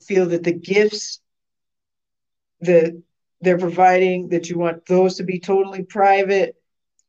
feel 0.02 0.28
that 0.28 0.44
the 0.44 0.54
GIFs 0.54 1.20
that 2.62 3.02
they're 3.42 3.58
providing 3.58 4.30
that 4.30 4.50
you 4.50 4.58
want 4.58 4.86
those 4.86 5.18
to 5.18 5.24
be 5.24 5.40
totally 5.40 5.84
private, 5.84 6.56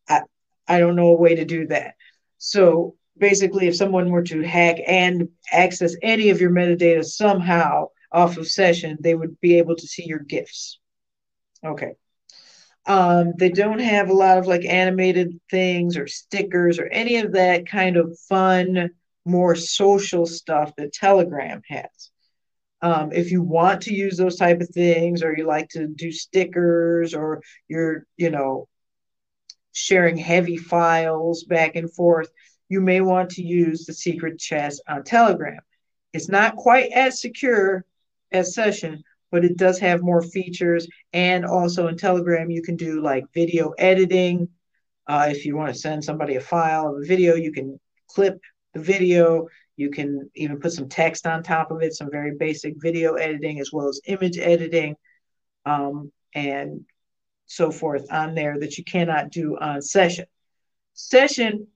I, 0.08 0.22
I 0.66 0.78
don't 0.78 0.96
know 0.96 1.08
a 1.08 1.20
way 1.20 1.36
to 1.36 1.44
do 1.44 1.66
that. 1.68 1.94
So 2.38 2.96
basically, 3.16 3.68
if 3.68 3.76
someone 3.76 4.10
were 4.10 4.24
to 4.24 4.42
hack 4.42 4.78
and 4.86 5.28
access 5.52 5.94
any 6.02 6.30
of 6.30 6.40
your 6.40 6.50
metadata 6.50 7.04
somehow 7.04 7.88
off 8.10 8.36
of 8.36 8.48
session, 8.48 8.98
they 9.00 9.14
would 9.14 9.40
be 9.40 9.58
able 9.58 9.76
to 9.76 9.86
see 9.86 10.04
your 10.06 10.18
GIFs. 10.18 10.78
Okay. 11.64 11.92
Um, 12.86 13.32
they 13.38 13.48
don't 13.48 13.78
have 13.78 14.10
a 14.10 14.14
lot 14.14 14.38
of 14.38 14.46
like 14.46 14.64
animated 14.64 15.40
things 15.50 15.96
or 15.96 16.06
stickers 16.06 16.78
or 16.78 16.86
any 16.86 17.16
of 17.16 17.32
that 17.32 17.66
kind 17.66 17.96
of 17.96 18.18
fun, 18.28 18.90
more 19.24 19.54
social 19.54 20.26
stuff 20.26 20.74
that 20.76 20.92
Telegram 20.92 21.62
has. 21.68 22.10
Um, 22.82 23.12
if 23.12 23.30
you 23.30 23.40
want 23.40 23.82
to 23.82 23.94
use 23.94 24.18
those 24.18 24.36
type 24.36 24.60
of 24.60 24.68
things, 24.68 25.22
or 25.22 25.34
you 25.34 25.46
like 25.46 25.70
to 25.70 25.86
do 25.86 26.12
stickers, 26.12 27.14
or 27.14 27.40
you're, 27.66 28.04
you 28.18 28.28
know, 28.30 28.68
sharing 29.72 30.18
heavy 30.18 30.58
files 30.58 31.44
back 31.44 31.76
and 31.76 31.90
forth, 31.90 32.28
you 32.68 32.82
may 32.82 33.00
want 33.00 33.30
to 33.30 33.42
use 33.42 33.86
the 33.86 33.94
secret 33.94 34.38
chest 34.38 34.82
on 34.86 35.02
Telegram. 35.02 35.60
It's 36.12 36.28
not 36.28 36.56
quite 36.56 36.92
as 36.92 37.22
secure 37.22 37.86
as 38.30 38.54
Session, 38.54 39.02
but 39.34 39.44
it 39.44 39.56
does 39.56 39.80
have 39.80 40.00
more 40.00 40.22
features. 40.22 40.86
And 41.12 41.44
also 41.44 41.88
in 41.88 41.96
Telegram, 41.96 42.52
you 42.52 42.62
can 42.62 42.76
do 42.76 43.02
like 43.02 43.24
video 43.34 43.70
editing. 43.70 44.48
Uh, 45.08 45.26
if 45.28 45.44
you 45.44 45.56
want 45.56 45.74
to 45.74 45.80
send 45.80 46.04
somebody 46.04 46.36
a 46.36 46.40
file 46.40 46.90
of 46.90 47.02
a 47.02 47.04
video, 47.04 47.34
you 47.34 47.50
can 47.50 47.80
clip 48.06 48.38
the 48.74 48.80
video. 48.80 49.48
You 49.76 49.90
can 49.90 50.30
even 50.36 50.60
put 50.60 50.72
some 50.72 50.88
text 50.88 51.26
on 51.26 51.42
top 51.42 51.72
of 51.72 51.82
it, 51.82 51.94
some 51.94 52.12
very 52.12 52.36
basic 52.38 52.74
video 52.76 53.14
editing 53.14 53.58
as 53.58 53.72
well 53.72 53.88
as 53.88 54.00
image 54.06 54.38
editing 54.38 54.94
um, 55.66 56.12
and 56.32 56.82
so 57.46 57.72
forth 57.72 58.06
on 58.12 58.36
there 58.36 58.56
that 58.60 58.78
you 58.78 58.84
cannot 58.84 59.30
do 59.30 59.58
on 59.60 59.82
Session. 59.82 60.26
Session, 60.92 61.66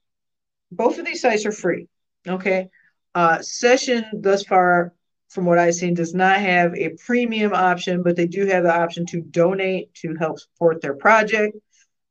both 0.70 1.00
of 1.00 1.04
these 1.04 1.22
sites 1.22 1.44
are 1.44 1.50
free. 1.50 1.88
Okay. 2.24 2.68
Uh, 3.16 3.42
Session, 3.42 4.04
thus 4.12 4.44
far, 4.44 4.94
from 5.28 5.44
what 5.44 5.58
I've 5.58 5.74
seen, 5.74 5.94
does 5.94 6.14
not 6.14 6.40
have 6.40 6.74
a 6.74 6.96
premium 7.04 7.52
option, 7.52 8.02
but 8.02 8.16
they 8.16 8.26
do 8.26 8.46
have 8.46 8.64
the 8.64 8.74
option 8.74 9.06
to 9.06 9.20
donate 9.20 9.92
to 9.94 10.14
help 10.18 10.40
support 10.40 10.80
their 10.80 10.94
project, 10.94 11.56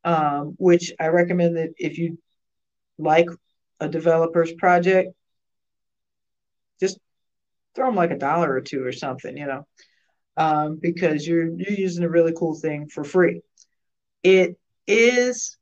um, 0.03 0.55
which 0.57 0.93
I 0.99 1.07
recommend 1.07 1.57
that 1.57 1.73
if 1.77 1.97
you 1.97 2.17
like 2.97 3.27
a 3.79 3.89
developer's 3.89 4.53
project, 4.53 5.13
just 6.79 6.99
throw 7.75 7.87
them 7.87 7.95
like 7.95 8.11
a 8.11 8.17
dollar 8.17 8.51
or 8.51 8.61
two 8.61 8.83
or 8.83 8.91
something, 8.91 9.35
you 9.35 9.47
know, 9.47 9.67
um, 10.35 10.77
because 10.81 11.27
you're 11.27 11.49
you're 11.49 11.77
using 11.77 12.03
a 12.03 12.09
really 12.09 12.33
cool 12.33 12.55
thing 12.55 12.87
for 12.87 13.03
free. 13.03 13.41
It 14.23 14.57
is 14.85 15.57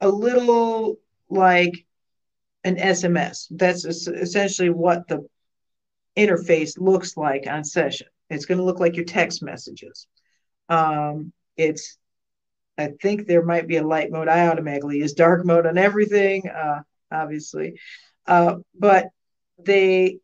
a 0.00 0.08
little 0.08 0.96
like 1.28 1.84
an 2.64 2.76
SMS. 2.76 3.46
That's 3.50 3.84
essentially 3.84 4.70
what 4.70 5.08
the 5.08 5.26
interface 6.16 6.78
looks 6.78 7.16
like 7.16 7.46
on 7.46 7.64
session. 7.64 8.08
It's 8.28 8.46
going 8.46 8.58
to 8.58 8.64
look 8.64 8.80
like 8.80 8.96
your 8.96 9.04
text 9.04 9.42
messages. 9.42 10.06
Um, 10.68 11.32
it's, 11.56 11.98
I 12.78 12.92
think 13.02 13.26
there 13.26 13.44
might 13.44 13.66
be 13.66 13.76
a 13.76 13.86
light 13.86 14.10
mode. 14.10 14.28
I 14.28 14.46
automatically 14.46 14.98
use 14.98 15.12
dark 15.12 15.44
mode 15.44 15.66
on 15.66 15.78
everything, 15.78 16.48
uh, 16.48 16.82
obviously. 17.10 17.78
Uh, 18.26 18.56
but 18.78 19.08
they 19.58 20.18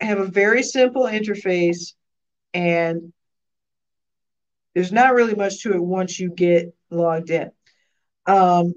have 0.00 0.18
a 0.18 0.26
very 0.26 0.62
simple 0.62 1.02
interface 1.02 1.92
and 2.54 3.12
there's 4.74 4.92
not 4.92 5.14
really 5.14 5.34
much 5.34 5.62
to 5.62 5.74
it 5.74 5.82
once 5.82 6.18
you 6.18 6.30
get 6.30 6.72
logged 6.90 7.30
in. 7.30 7.50
Um, 8.26 8.74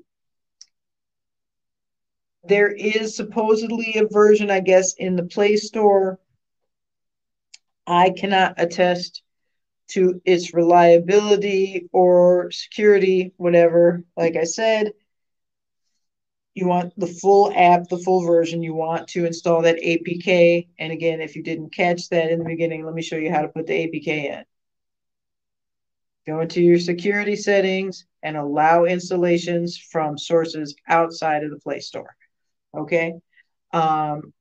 there 2.46 2.72
is 2.72 3.16
supposedly 3.16 3.96
a 3.96 4.08
version, 4.08 4.52
I 4.52 4.60
guess, 4.60 4.94
in 4.96 5.16
the 5.16 5.24
Play 5.24 5.56
Store. 5.56 6.20
I 7.88 8.10
cannot 8.12 8.56
attest 8.58 9.22
to 9.90 10.22
its 10.26 10.54
reliability 10.54 11.90
or 11.92 12.52
security, 12.52 13.34
whatever. 13.38 14.04
Like 14.18 14.36
I 14.36 14.44
said, 14.44 14.94
you 16.54 16.68
want 16.68 16.94
the 16.98 17.08
full 17.08 17.52
app, 17.56 17.90
the 17.90 17.98
full 17.98 18.26
version. 18.26 18.62
You 18.62 18.74
want 18.74 19.08
to 19.10 19.26
install 19.26 19.62
that 19.64 19.78
APK. 19.78 20.68
And 20.80 20.92
again, 20.92 21.22
if 21.22 21.36
you 21.36 21.44
didn't 21.44 21.74
catch 21.74 22.10
that 22.10 22.30
in 22.30 22.40
the 22.40 22.46
beginning, 22.46 22.86
let 22.86 22.94
me 22.94 23.02
show 23.02 23.18
you 23.18 23.32
how 23.32 23.42
to 23.42 23.48
put 23.48 23.68
the 23.68 23.74
APK 23.74 24.08
in. 24.08 24.44
Go 26.26 26.40
into 26.40 26.62
your 26.62 26.80
security 26.80 27.36
settings 27.36 28.06
and 28.22 28.38
allow 28.38 28.86
installations 28.86 29.78
from 29.78 30.18
sources 30.18 30.76
outside 30.88 31.44
of 31.44 31.50
the 31.50 31.60
Play 31.60 31.80
Store. 31.80 32.16
Okay. 32.76 33.14
Um, 33.72 34.34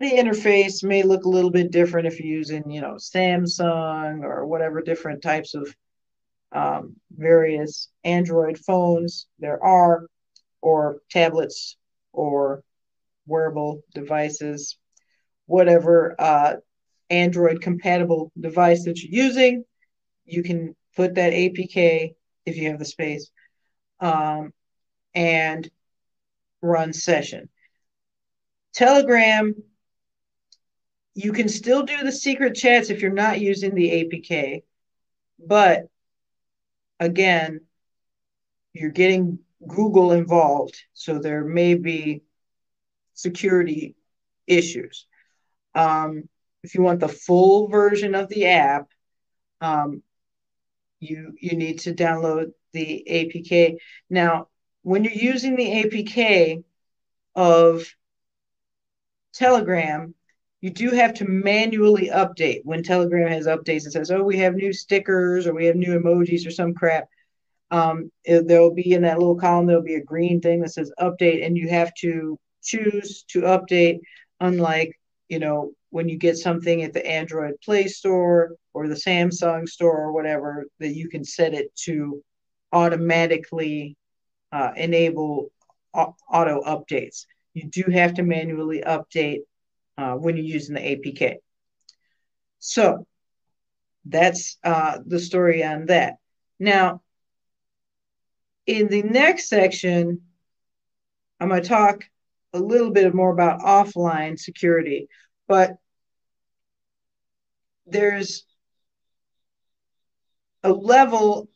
the 0.00 0.10
interface 0.10 0.84
may 0.84 1.02
look 1.02 1.24
a 1.24 1.28
little 1.28 1.50
bit 1.50 1.72
different 1.72 2.06
if 2.06 2.20
you're 2.20 2.36
using, 2.36 2.70
you 2.70 2.80
know, 2.80 2.94
Samsung 2.94 4.22
or 4.22 4.46
whatever 4.46 4.80
different 4.80 5.22
types 5.22 5.54
of 5.54 5.74
um, 6.52 6.96
various 7.10 7.88
Android 8.04 8.58
phones 8.58 9.26
there 9.38 9.62
are, 9.62 10.06
or 10.62 10.98
tablets 11.10 11.76
or 12.12 12.62
wearable 13.26 13.82
devices, 13.94 14.78
whatever 15.46 16.14
uh, 16.18 16.54
Android 17.10 17.60
compatible 17.60 18.32
device 18.38 18.84
that 18.84 19.02
you're 19.02 19.24
using, 19.24 19.64
you 20.24 20.42
can 20.42 20.74
put 20.96 21.14
that 21.16 21.32
APK 21.32 22.14
if 22.46 22.56
you 22.56 22.70
have 22.70 22.78
the 22.78 22.84
space 22.84 23.30
um, 24.00 24.52
and 25.14 25.70
run 26.62 26.92
session. 26.92 27.48
Telegram, 28.74 29.54
you 31.14 31.32
can 31.32 31.48
still 31.48 31.82
do 31.82 32.02
the 32.02 32.12
secret 32.12 32.54
chats 32.54 32.90
if 32.90 33.02
you're 33.02 33.10
not 33.10 33.40
using 33.40 33.74
the 33.74 33.90
APK, 33.90 34.62
but 35.38 35.88
again, 37.00 37.60
you're 38.72 38.90
getting 38.90 39.40
Google 39.66 40.12
involved, 40.12 40.80
so 40.94 41.18
there 41.18 41.44
may 41.44 41.74
be 41.74 42.22
security 43.14 43.96
issues. 44.46 45.06
Um, 45.74 46.28
if 46.62 46.74
you 46.74 46.82
want 46.82 47.00
the 47.00 47.08
full 47.08 47.68
version 47.68 48.14
of 48.14 48.28
the 48.28 48.46
app, 48.46 48.88
um, 49.60 50.02
you 51.00 51.34
you 51.40 51.56
need 51.56 51.80
to 51.80 51.94
download 51.94 52.52
the 52.72 53.04
APK. 53.08 53.76
Now, 54.10 54.48
when 54.88 55.04
you're 55.04 55.12
using 55.12 55.54
the 55.54 55.84
APK 55.84 56.64
of 57.34 57.84
Telegram, 59.34 60.14
you 60.62 60.70
do 60.70 60.88
have 60.88 61.12
to 61.14 61.26
manually 61.26 62.08
update 62.08 62.62
when 62.64 62.82
Telegram 62.82 63.30
has 63.30 63.46
updates. 63.46 63.84
and 63.84 63.92
says, 63.92 64.10
"Oh, 64.10 64.22
we 64.22 64.38
have 64.38 64.54
new 64.54 64.72
stickers 64.72 65.46
or 65.46 65.52
we 65.52 65.66
have 65.66 65.76
new 65.76 66.00
emojis 66.00 66.46
or 66.46 66.50
some 66.50 66.72
crap." 66.72 67.06
Um, 67.70 68.10
it, 68.24 68.48
there'll 68.48 68.72
be 68.72 68.94
in 68.94 69.02
that 69.02 69.18
little 69.18 69.36
column 69.36 69.66
there'll 69.66 69.82
be 69.82 69.96
a 69.96 70.02
green 70.02 70.40
thing 70.40 70.62
that 70.62 70.70
says 70.70 70.90
"update," 70.98 71.44
and 71.44 71.54
you 71.54 71.68
have 71.68 71.92
to 71.96 72.38
choose 72.62 73.24
to 73.28 73.42
update. 73.42 74.00
Unlike 74.40 74.98
you 75.28 75.38
know 75.38 75.72
when 75.90 76.08
you 76.08 76.16
get 76.16 76.38
something 76.38 76.82
at 76.82 76.94
the 76.94 77.06
Android 77.06 77.60
Play 77.62 77.88
Store 77.88 78.56
or 78.72 78.88
the 78.88 78.94
Samsung 78.94 79.68
Store 79.68 79.98
or 79.98 80.12
whatever, 80.12 80.64
that 80.78 80.94
you 80.94 81.10
can 81.10 81.24
set 81.24 81.52
it 81.52 81.76
to 81.84 82.22
automatically 82.72 83.97
uh, 84.52 84.72
enable 84.76 85.50
auto 85.94 86.62
updates. 86.62 87.26
You 87.54 87.64
do 87.64 87.90
have 87.90 88.14
to 88.14 88.22
manually 88.22 88.82
update 88.86 89.40
uh, 89.96 90.14
when 90.14 90.36
you're 90.36 90.46
using 90.46 90.74
the 90.74 90.80
APK. 90.80 91.36
So 92.58 93.06
that's 94.04 94.58
uh, 94.64 94.98
the 95.04 95.18
story 95.18 95.64
on 95.64 95.86
that. 95.86 96.14
Now, 96.58 97.02
in 98.66 98.88
the 98.88 99.02
next 99.02 99.48
section, 99.48 100.22
I'm 101.40 101.48
going 101.48 101.62
to 101.62 101.68
talk 101.68 102.04
a 102.52 102.58
little 102.58 102.90
bit 102.90 103.14
more 103.14 103.32
about 103.32 103.60
offline 103.60 104.38
security, 104.38 105.08
but 105.46 105.76
there's 107.86 108.44
a 110.62 110.72
level 110.72 111.48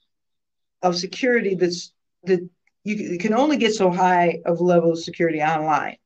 of 0.83 0.97
security 0.97 1.55
that's 1.55 1.93
that 2.25 2.49
you, 2.85 3.19
can 3.19 3.35
only 3.35 3.57
get 3.57 3.75
so 3.75 3.91
high 3.91 4.41
of 4.45 4.61
level 4.61 4.93
of 4.93 4.99
security 4.99 5.41
online 5.43 5.97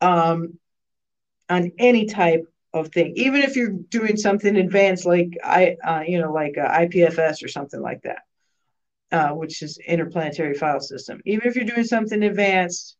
um, 0.00 0.58
on 1.48 1.72
any 1.78 2.06
type 2.06 2.44
of 2.74 2.88
thing. 2.88 3.14
Even 3.16 3.42
if 3.42 3.56
you're 3.56 3.70
doing 3.70 4.16
something 4.16 4.56
advanced 4.56 5.06
like 5.06 5.38
i 5.42 5.76
uh, 5.84 6.02
you 6.06 6.20
know 6.20 6.32
like 6.32 6.58
uh, 6.58 6.68
ipfs 6.80 7.42
or 7.42 7.48
something 7.48 7.80
like 7.80 8.02
that 8.02 8.22
uh, 9.12 9.30
which 9.30 9.62
is 9.62 9.78
interplanetary 9.78 10.54
file 10.54 10.80
system. 10.80 11.20
Even 11.24 11.46
if 11.48 11.54
you're 11.56 11.64
doing 11.64 11.84
something 11.84 12.22
advanced 12.22 12.96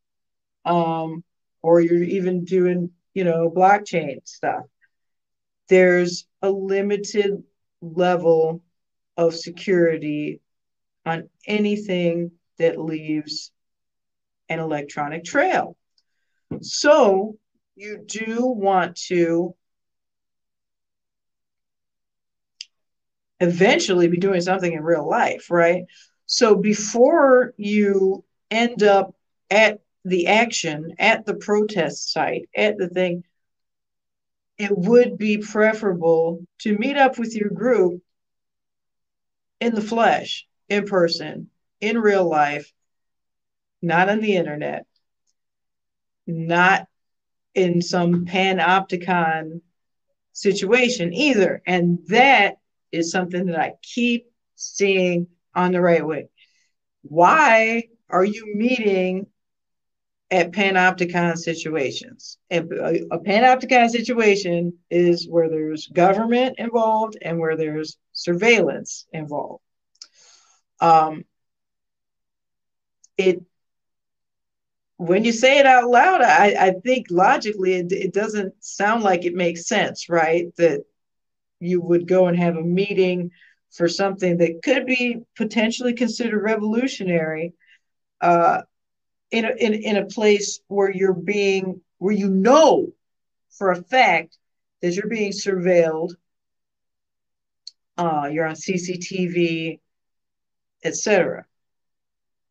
um, 0.64 1.24
or 1.62 1.80
you're 1.80 2.02
even 2.02 2.44
doing 2.44 2.90
you 3.14 3.24
know 3.24 3.50
blockchain 3.50 4.26
stuff 4.26 4.62
there's 5.68 6.26
a 6.42 6.50
limited 6.50 7.42
level 7.80 8.62
of 9.16 9.35
security 9.35 10.40
on 11.04 11.28
anything 11.46 12.30
that 12.58 12.78
leaves 12.78 13.50
an 14.48 14.58
electronic 14.58 15.24
trail. 15.24 15.76
So 16.62 17.36
you 17.74 17.98
do 17.98 18.46
want 18.46 18.96
to 19.08 19.54
eventually 23.40 24.08
be 24.08 24.16
doing 24.16 24.40
something 24.40 24.72
in 24.72 24.82
real 24.82 25.08
life, 25.08 25.50
right? 25.50 25.84
So 26.26 26.56
before 26.56 27.54
you 27.56 28.24
end 28.50 28.82
up 28.82 29.14
at 29.50 29.80
the 30.04 30.28
action, 30.28 30.94
at 30.98 31.26
the 31.26 31.34
protest 31.34 32.12
site, 32.12 32.48
at 32.56 32.78
the 32.78 32.88
thing, 32.88 33.24
it 34.58 34.76
would 34.76 35.18
be 35.18 35.38
preferable 35.38 36.46
to 36.60 36.78
meet 36.78 36.96
up 36.96 37.18
with 37.18 37.34
your 37.34 37.50
group 37.50 38.00
in 39.60 39.74
the 39.74 39.82
flesh, 39.82 40.46
in 40.68 40.86
person, 40.86 41.50
in 41.80 41.98
real 41.98 42.28
life, 42.28 42.72
not 43.82 44.08
on 44.08 44.20
the 44.20 44.36
internet, 44.36 44.86
not 46.26 46.86
in 47.54 47.80
some 47.80 48.26
panopticon 48.26 49.60
situation 50.32 51.12
either. 51.12 51.62
And 51.66 51.98
that 52.08 52.56
is 52.92 53.10
something 53.10 53.46
that 53.46 53.58
I 53.58 53.72
keep 53.82 54.30
seeing 54.54 55.28
on 55.54 55.72
the 55.72 55.80
right 55.80 56.06
wing. 56.06 56.28
Why 57.02 57.84
are 58.08 58.24
you 58.24 58.54
meeting 58.54 59.26
at 60.30 60.52
panopticon 60.52 61.36
situations. 61.38 62.38
And 62.50 62.72
a, 62.72 63.18
panopticon 63.18 63.90
situation 63.90 64.74
is 64.90 65.28
where 65.28 65.48
there's 65.48 65.86
government 65.86 66.56
involved 66.58 67.16
and 67.22 67.38
where 67.38 67.56
there's 67.56 67.96
surveillance 68.12 69.06
involved. 69.12 69.62
Um, 70.80 71.24
it 73.18 73.42
when 74.98 75.24
you 75.24 75.33
say 75.33 75.59
it 75.59 75.66
out 75.66 75.90
loud, 75.90 76.22
I, 76.22 76.57
I 76.59 76.70
think 76.83 77.09
logically 77.11 77.74
it, 77.74 77.92
it 77.92 78.14
doesn't 78.14 78.55
sound 78.64 79.02
like 79.02 79.24
it 79.24 79.35
makes 79.35 79.68
sense, 79.68 80.09
right? 80.09 80.46
That 80.57 80.85
you 81.61 81.81
would 81.83 82.09
go 82.09 82.29
and 82.29 82.38
have 82.38 82.57
a 82.57 82.62
meeting 82.62 83.31
for 83.72 83.88
something 83.88 84.38
that 84.38 84.62
could 84.62 84.87
be 84.87 85.20
potentially 85.37 85.92
considered 85.92 86.42
revolutionary 86.42 87.52
uh, 88.20 88.62
in 89.31 89.44
a, 89.44 89.50
in, 89.50 89.74
in 89.74 89.96
a 89.96 90.07
place 90.07 90.61
where 90.68 90.90
you're 90.90 91.12
being 91.12 91.81
where 91.98 92.14
you 92.14 92.31
know 92.31 92.92
for 93.50 93.72
a 93.72 93.83
fact 93.83 94.38
that 94.81 94.94
you're 94.94 95.09
being 95.09 95.33
surveilled 95.33 96.12
uh, 97.98 98.29
you're 98.31 98.46
on 98.46 98.55
cctv 98.55 99.81
etc 100.85 101.44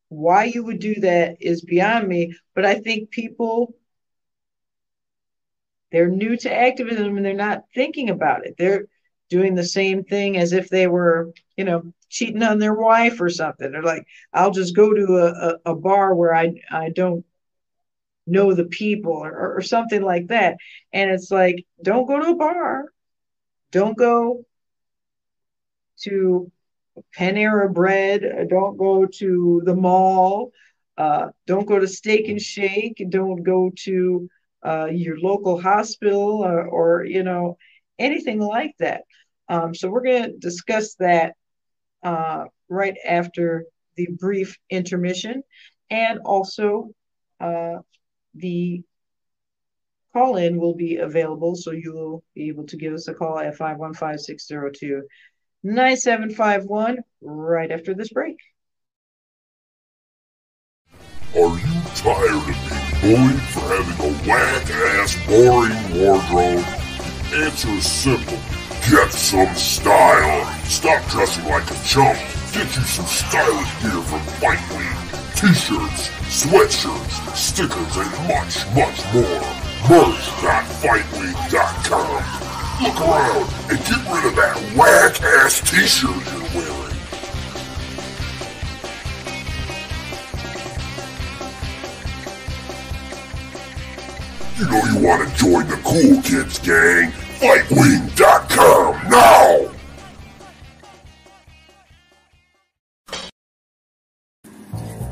why 0.09 0.45
you 0.45 0.63
would 0.63 0.79
do 0.79 0.95
that 0.95 1.37
is 1.41 1.61
beyond 1.61 2.07
me 2.07 2.33
but 2.53 2.65
i 2.65 2.75
think 2.75 3.09
people 3.09 3.73
they're 5.91 6.09
new 6.09 6.35
to 6.37 6.53
activism 6.53 7.17
and 7.17 7.25
they're 7.25 7.33
not 7.33 7.63
thinking 7.73 8.09
about 8.09 8.45
it 8.45 8.55
they're 8.57 8.85
doing 9.29 9.55
the 9.55 9.63
same 9.65 10.03
thing 10.03 10.37
as 10.37 10.53
if 10.53 10.69
they 10.69 10.87
were 10.87 11.33
you 11.57 11.63
know 11.63 11.93
cheating 12.15 12.43
on 12.43 12.59
their 12.59 12.73
wife 12.73 13.19
or 13.19 13.29
something. 13.29 13.71
They're 13.71 13.83
like, 13.83 14.07
I'll 14.33 14.51
just 14.51 14.75
go 14.75 14.93
to 14.93 15.17
a, 15.17 15.27
a, 15.27 15.71
a 15.73 15.75
bar 15.75 16.15
where 16.15 16.33
I, 16.33 16.53
I 16.71 16.89
don't 16.89 17.25
know 18.25 18.53
the 18.53 18.65
people 18.65 19.11
or, 19.11 19.57
or 19.57 19.61
something 19.61 20.01
like 20.01 20.27
that. 20.27 20.55
And 20.93 21.11
it's 21.11 21.29
like, 21.29 21.65
don't 21.83 22.07
go 22.07 22.19
to 22.19 22.29
a 22.31 22.35
bar. 22.35 22.85
Don't 23.71 23.97
go 23.97 24.45
to 26.03 26.51
Panera 27.17 27.71
Bread. 27.73 28.47
Don't 28.49 28.77
go 28.77 29.05
to 29.05 29.62
the 29.65 29.75
mall. 29.75 30.51
Uh, 30.97 31.27
don't 31.45 31.67
go 31.67 31.79
to 31.79 31.88
Steak 31.88 32.29
and 32.29 32.41
Shake. 32.41 33.03
Don't 33.10 33.43
go 33.43 33.71
to 33.84 34.29
uh, 34.65 34.88
your 34.91 35.19
local 35.19 35.62
hospital 35.62 36.43
or, 36.43 36.65
or, 36.65 37.05
you 37.05 37.23
know, 37.23 37.58
anything 37.99 38.39
like 38.39 38.73
that. 38.79 39.01
Um, 39.49 39.75
so 39.75 39.89
we're 39.89 40.01
going 40.01 40.23
to 40.23 40.38
discuss 40.38 40.95
that 40.95 41.36
uh, 42.03 42.45
right 42.69 42.95
after 43.05 43.65
the 43.95 44.08
brief 44.19 44.58
intermission 44.69 45.43
and 45.89 46.19
also 46.25 46.89
uh, 47.39 47.75
the 48.34 48.81
call 50.13 50.38
in 50.38 50.58
will 50.58 50.75
be 50.75 50.97
available. 50.97 51.55
So 51.55 51.71
you 51.71 51.93
will 51.93 52.23
be 52.34 52.47
able 52.47 52.65
to 52.67 52.77
give 52.77 52.93
us 52.93 53.08
a 53.08 53.13
call 53.13 53.39
at 53.39 53.55
515 53.55 54.17
602 54.17 55.03
9751 55.65 56.99
right 57.21 57.71
after 57.71 57.93
this 57.95 58.10
break. 58.10 58.38
Are 61.36 61.58
you 61.58 61.82
tired 61.95 62.32
of 62.32 62.45
being 62.45 62.60
bullied 63.01 63.41
for 63.49 63.62
having 63.62 63.99
a 64.06 64.10
whack 64.30 64.69
ass, 64.69 65.15
boring 65.25 65.73
wardrobe? 65.99 66.63
Answer 67.34 67.69
is 67.69 67.91
simple. 67.91 68.38
Get 68.91 69.12
some 69.12 69.56
style. 69.56 70.45
Stop 70.65 71.04
dressing 71.10 71.45
like 71.45 71.71
a 71.71 71.75
chump. 71.84 72.19
Get 72.54 72.75
you 72.75 72.84
some 72.84 73.08
stylish 73.08 73.82
gear 73.82 74.04
from 74.04 74.21
Fight 74.38 74.62
Wing. 74.69 74.95
T-shirts, 75.34 76.10
sweatshirts, 76.30 77.36
stickers, 77.36 77.97
and 77.97 78.12
much, 78.28 78.67
much 78.75 79.04
more. 79.15 79.41
Merch.fightwing.com. 79.89 82.44
Look 82.81 82.99
around 82.99 83.49
and 83.69 83.79
get 83.79 84.01
rid 84.11 84.25
of 84.25 84.35
that 84.35 84.57
whack 84.75 85.21
ass 85.21 85.61
t-shirt 85.61 86.11
you're 86.11 86.43
wearing. 86.53 86.85
You 94.57 94.65
know 94.69 94.83
you 94.91 95.07
want 95.07 95.29
to 95.29 95.35
join 95.38 95.67
the 95.67 95.77
cool 95.85 96.21
kids 96.21 96.59
gang. 96.59 97.11
Fightwing.com 97.39 99.09
now! 99.09 99.71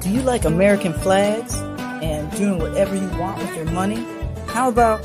Do 0.01 0.09
you 0.09 0.21
like 0.21 0.43
American 0.43 0.91
flags 0.91 1.55
and 1.55 2.29
doing 2.37 2.59
whatever 2.59 2.93
you 2.93 3.07
want 3.17 3.37
with 3.37 3.55
your 3.55 3.71
money? 3.71 4.05
How 4.47 4.67
about 4.67 5.01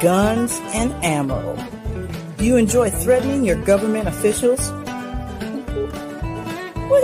guns 0.00 0.58
and 0.72 0.92
ammo? 1.04 1.58
Do 2.40 2.46
you 2.46 2.56
enjoy 2.56 2.88
threatening 2.88 3.44
your 3.44 3.62
government 3.64 4.08
officials? 4.08 4.72
We're 4.72 4.80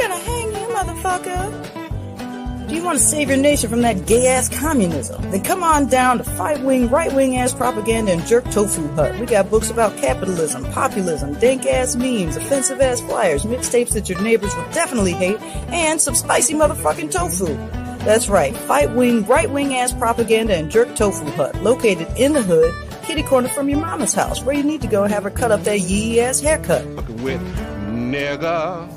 gonna 0.01 0.17
hang 0.17 0.49
you, 0.49 0.67
motherfucker! 0.75 2.67
Do 2.67 2.75
you 2.75 2.83
want 2.83 2.99
to 2.99 3.05
save 3.05 3.29
your 3.29 3.37
nation 3.37 3.69
from 3.69 3.83
that 3.83 4.07
gay 4.07 4.29
ass 4.29 4.49
communism? 4.49 5.31
Then 5.31 5.45
come 5.45 5.63
on 5.63 5.89
down 5.89 6.17
to 6.17 6.25
fight 6.25 6.63
wing, 6.63 6.89
right 6.89 7.13
wing 7.13 7.37
ass 7.37 7.53
propaganda 7.53 8.13
and 8.13 8.27
jerk 8.27 8.51
tofu 8.51 8.89
hut. 8.95 9.21
We 9.21 9.27
got 9.27 9.51
books 9.51 9.69
about 9.69 9.95
capitalism, 9.99 10.65
populism, 10.73 11.35
dank 11.35 11.67
ass 11.67 11.97
memes, 11.97 12.37
offensive 12.37 12.81
ass 12.81 13.03
flyers, 13.03 13.45
mixtapes 13.45 13.91
that 13.91 14.09
your 14.09 14.19
neighbors 14.23 14.57
will 14.57 14.65
definitely 14.73 15.13
hate, 15.13 15.39
and 15.69 16.01
some 16.01 16.15
spicy 16.15 16.55
motherfucking 16.55 17.11
tofu. 17.11 17.55
That's 18.07 18.31
right, 18.31 18.57
fight 18.57 18.93
wing, 18.93 19.27
right 19.27 19.51
wing 19.51 19.75
ass 19.75 19.93
propaganda 19.93 20.57
and 20.57 20.71
jerk 20.71 20.97
tofu 20.97 21.27
hut, 21.33 21.55
located 21.57 22.09
in 22.17 22.33
the 22.33 22.43
hood, 22.43 22.73
kitty 23.07 23.23
corner 23.23 23.49
from 23.49 23.69
your 23.69 23.81
mama's 23.81 24.15
house, 24.15 24.43
where 24.43 24.57
you 24.57 24.63
need 24.65 24.83
to 24.83 24.89
go 24.89 25.05
and 25.05 25.13
have 25.13 25.23
her 25.23 25.31
cut 25.31 25.53
up 25.53 25.63
that 25.65 25.81
yee 25.81 26.21
ass 26.21 26.41
haircut. 26.41 26.85
Fucking 26.97 27.23
With 27.23 27.41
nigga. 27.89 28.96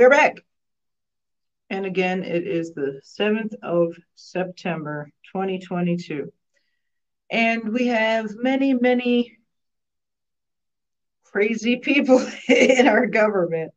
We're 0.00 0.08
back. 0.08 0.38
And 1.68 1.84
again, 1.84 2.24
it 2.24 2.46
is 2.46 2.72
the 2.72 3.02
7th 3.04 3.52
of 3.62 3.94
September, 4.14 5.10
2022. 5.34 6.32
And 7.30 7.70
we 7.74 7.88
have 7.88 8.30
many, 8.34 8.72
many 8.72 9.36
crazy 11.24 11.76
people 11.76 12.26
in 12.48 12.88
our 12.88 13.08
government. 13.08 13.72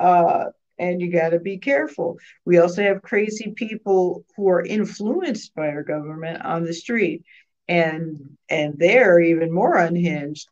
Uh, 0.00 0.46
and 0.76 1.00
you 1.00 1.12
got 1.12 1.28
to 1.28 1.38
be 1.38 1.58
careful. 1.58 2.18
We 2.44 2.58
also 2.58 2.82
have 2.82 3.02
crazy 3.02 3.52
people 3.54 4.24
who 4.36 4.48
are 4.48 4.60
influenced 4.66 5.54
by 5.54 5.68
our 5.68 5.84
government 5.84 6.44
on 6.44 6.64
the 6.64 6.74
street, 6.74 7.22
and 7.68 8.36
and 8.48 8.74
they're 8.76 9.20
even 9.20 9.52
more 9.52 9.76
unhinged. 9.76 10.48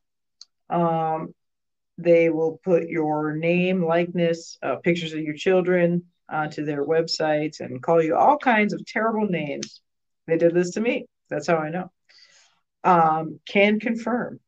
Um, 0.70 1.34
they 1.98 2.30
will 2.30 2.60
put 2.64 2.88
your 2.88 3.34
name, 3.34 3.84
likeness, 3.84 4.58
uh, 4.62 4.76
pictures 4.76 5.12
of 5.12 5.20
your 5.20 5.34
children 5.34 6.04
onto 6.28 6.64
their 6.64 6.84
websites 6.84 7.60
and 7.60 7.82
call 7.82 8.02
you 8.02 8.16
all 8.16 8.38
kinds 8.38 8.72
of 8.72 8.84
terrible 8.86 9.26
names. 9.26 9.80
They 10.26 10.38
did 10.38 10.54
this 10.54 10.72
to 10.72 10.80
me. 10.80 11.06
That's 11.28 11.46
how 11.46 11.56
I 11.56 11.70
know. 11.70 11.90
Um, 12.84 13.40
can 13.46 13.78
confirm. 13.78 14.40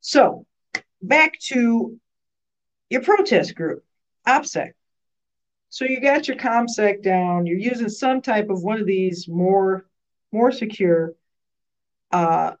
So, 0.00 0.46
back 1.02 1.38
to 1.48 1.98
your 2.90 3.02
protest 3.02 3.54
group, 3.54 3.84
OPSEC. 4.26 4.70
So 5.68 5.84
you 5.84 6.00
got 6.00 6.28
your 6.28 6.36
ComSec 6.36 7.02
down. 7.02 7.46
You're 7.46 7.58
using 7.58 7.88
some 7.88 8.22
type 8.22 8.48
of 8.48 8.62
one 8.62 8.80
of 8.80 8.86
these 8.86 9.28
more 9.28 9.86
more 10.32 10.52
secure 10.52 11.14
uh, 12.10 12.52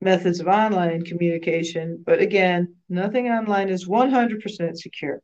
methods 0.00 0.40
of 0.40 0.48
online 0.48 1.02
communication. 1.02 2.02
But 2.04 2.20
again, 2.20 2.76
nothing 2.88 3.28
online 3.28 3.68
is 3.68 3.86
100% 3.86 4.78
secure. 4.78 5.20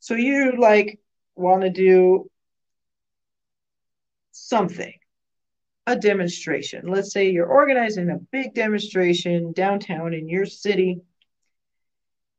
So 0.00 0.14
you 0.14 0.56
like 0.58 1.00
want 1.34 1.62
to 1.62 1.70
do 1.70 2.30
something, 4.32 4.94
a 5.86 5.96
demonstration. 5.96 6.86
Let's 6.86 7.12
say 7.12 7.30
you're 7.30 7.46
organizing 7.46 8.10
a 8.10 8.18
big 8.30 8.54
demonstration 8.54 9.52
downtown 9.52 10.14
in 10.14 10.28
your 10.28 10.46
city 10.46 11.00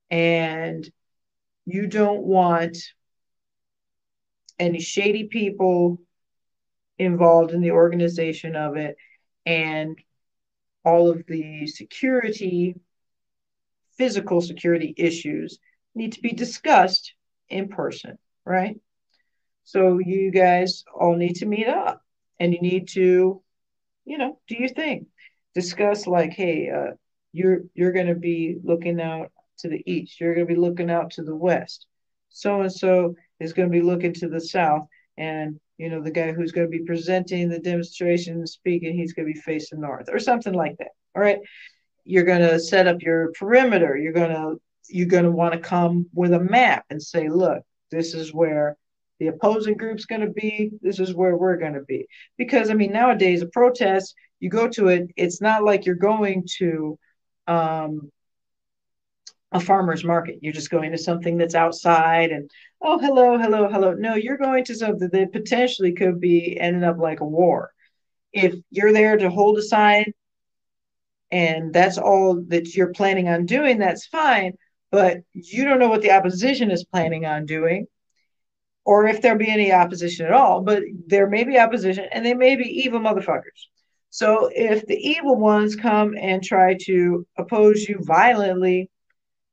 and 0.10 0.90
you 1.66 1.88
don't 1.88 2.24
want 2.24 2.78
any 4.58 4.80
shady 4.80 5.26
people 5.26 6.00
involved 6.98 7.52
in 7.52 7.62
the 7.62 7.72
organization 7.72 8.56
of 8.56 8.76
it 8.76 8.96
and 9.46 9.98
all 10.90 11.10
of 11.10 11.24
the 11.28 11.68
security, 11.68 12.76
physical 13.98 14.42
security 14.42 14.94
issues 14.98 15.60
need 15.94 16.14
to 16.14 16.22
be 16.22 16.32
discussed 16.32 17.14
in 17.50 17.68
person, 17.68 18.18
right? 18.46 18.78
So 19.64 20.00
you 20.00 20.32
guys 20.32 20.84
all 21.00 21.16
need 21.16 21.36
to 21.38 21.46
meet 21.46 21.68
up 21.68 22.02
and 22.40 22.54
you 22.54 22.62
need 22.62 22.88
to, 22.90 23.42
you 24.06 24.18
know, 24.18 24.40
do 24.48 24.56
your 24.56 24.70
thing. 24.70 25.06
Discuss 25.54 26.08
like, 26.08 26.34
hey, 26.34 26.70
uh, 26.70 26.94
you're 27.34 27.62
you're 27.76 27.92
going 27.92 28.08
to 28.08 28.16
be 28.16 28.58
looking 28.64 29.00
out 29.00 29.32
to 29.60 29.70
the 29.70 29.84
east. 29.86 30.20
You're 30.20 30.34
going 30.34 30.48
to 30.48 30.54
be 30.54 30.60
looking 30.60 30.90
out 30.90 31.12
to 31.12 31.24
the 31.24 31.36
west. 31.36 31.86
So 32.30 32.62
and 32.62 32.72
so 32.72 33.16
is 33.40 33.54
going 33.54 33.70
to 33.70 33.78
be 33.80 33.86
looking 33.86 34.14
to 34.16 34.30
the 34.30 34.42
south, 34.42 34.88
and 35.18 35.60
you 35.80 35.90
know, 35.90 36.02
the 36.02 36.12
guy 36.12 36.34
who's 36.34 36.52
going 36.52 36.68
to 36.68 36.78
be 36.78 36.84
presenting 36.84 37.48
the 37.48 37.58
demonstration 37.58 38.36
and 38.36 38.50
speaking, 38.50 38.94
he's 38.94 39.14
going 39.14 39.26
to 39.26 39.34
be 39.34 39.40
facing 39.40 39.80
north 39.80 40.10
or 40.12 40.20
something 40.20 40.54
like 40.54 40.78
that. 40.78 40.90
All 41.16 41.22
right. 41.22 41.40
You're 42.04 42.26
going 42.26 42.42
to 42.42 42.60
set 42.60 42.86
up 42.86 43.02
your 43.02 43.32
perimeter. 43.32 43.98
You're 43.98 44.14
going 44.14 44.32
to 44.32 44.62
you're 44.90 45.08
going 45.08 45.24
to 45.24 45.32
want 45.32 45.54
to 45.54 45.60
come 45.60 46.08
with 46.14 46.34
a 46.34 46.40
map 46.40 46.84
and 46.90 47.02
say, 47.02 47.30
look, 47.30 47.64
this 47.92 48.14
is 48.14 48.34
where 48.34 48.76
the 49.20 49.28
opposing 49.28 49.78
group's 49.78 50.06
going 50.06 50.22
to 50.22 50.32
be. 50.32 50.72
This 50.82 51.00
is 51.00 51.14
where 51.14 51.38
we're 51.38 51.58
going 51.58 51.76
to 51.76 51.84
be. 51.84 52.08
Because 52.38 52.70
I 52.70 52.74
mean, 52.74 52.92
nowadays 52.92 53.42
a 53.42 53.48
protest, 53.48 54.16
you 54.40 54.50
go 54.50 54.68
to 54.70 54.88
it, 54.90 55.12
it's 55.16 55.42
not 55.42 55.64
like 55.64 55.86
you're 55.86 55.96
going 55.96 56.46
to 56.58 56.98
um, 57.48 58.12
a 59.52 59.60
farmer's 59.60 60.04
market. 60.04 60.40
You're 60.42 60.54
just 60.54 60.70
going 60.70 60.92
to 60.92 60.98
something 60.98 61.38
that's 61.38 61.56
outside 61.56 62.32
and 62.32 62.50
oh 62.82 63.00
hello, 63.00 63.38
hello, 63.38 63.68
hello. 63.70 63.94
No, 63.94 64.16
you're 64.16 64.38
going 64.38 64.64
to 64.66 64.76
something 64.76 65.10
that 65.12 65.32
potentially 65.32 65.94
could 65.94 66.20
be 66.20 66.60
ending 66.60 66.84
up 66.84 66.98
like 66.98 67.20
a 67.20 67.26
war. 67.26 67.72
If 68.32 68.56
you're 68.70 68.94
there 68.94 69.18
to 69.18 69.30
hold 69.30 69.58
a 69.58 69.64
sign, 69.64 70.14
and 71.32 71.74
that's 71.74 71.98
all 71.98 72.44
that 72.48 72.76
you're 72.76 72.94
planning 72.94 73.28
on 73.28 73.46
doing, 73.46 73.80
that's 73.80 74.06
fine. 74.08 74.54
But 74.92 75.20
you 75.34 75.64
don't 75.64 75.80
know 75.80 75.90
what 75.90 76.02
the 76.02 76.12
opposition 76.12 76.72
is 76.72 76.84
planning 76.84 77.26
on 77.26 77.46
doing, 77.46 77.86
or 78.86 79.08
if 79.08 79.22
there'll 79.22 79.38
be 79.38 79.50
any 79.50 79.72
opposition 79.72 80.26
at 80.26 80.32
all. 80.32 80.62
But 80.62 80.84
there 81.08 81.28
may 81.28 81.44
be 81.44 81.60
opposition, 81.60 82.06
and 82.12 82.26
they 82.26 82.34
may 82.34 82.56
be 82.56 82.66
evil 82.66 83.00
motherfuckers. 83.00 83.68
So 84.12 84.50
if 84.54 84.86
the 84.88 84.98
evil 84.98 85.36
ones 85.36 85.76
come 85.76 86.16
and 86.20 86.44
try 86.44 86.76
to 86.86 87.28
oppose 87.38 87.88
you 87.88 88.00
violently, 88.02 88.90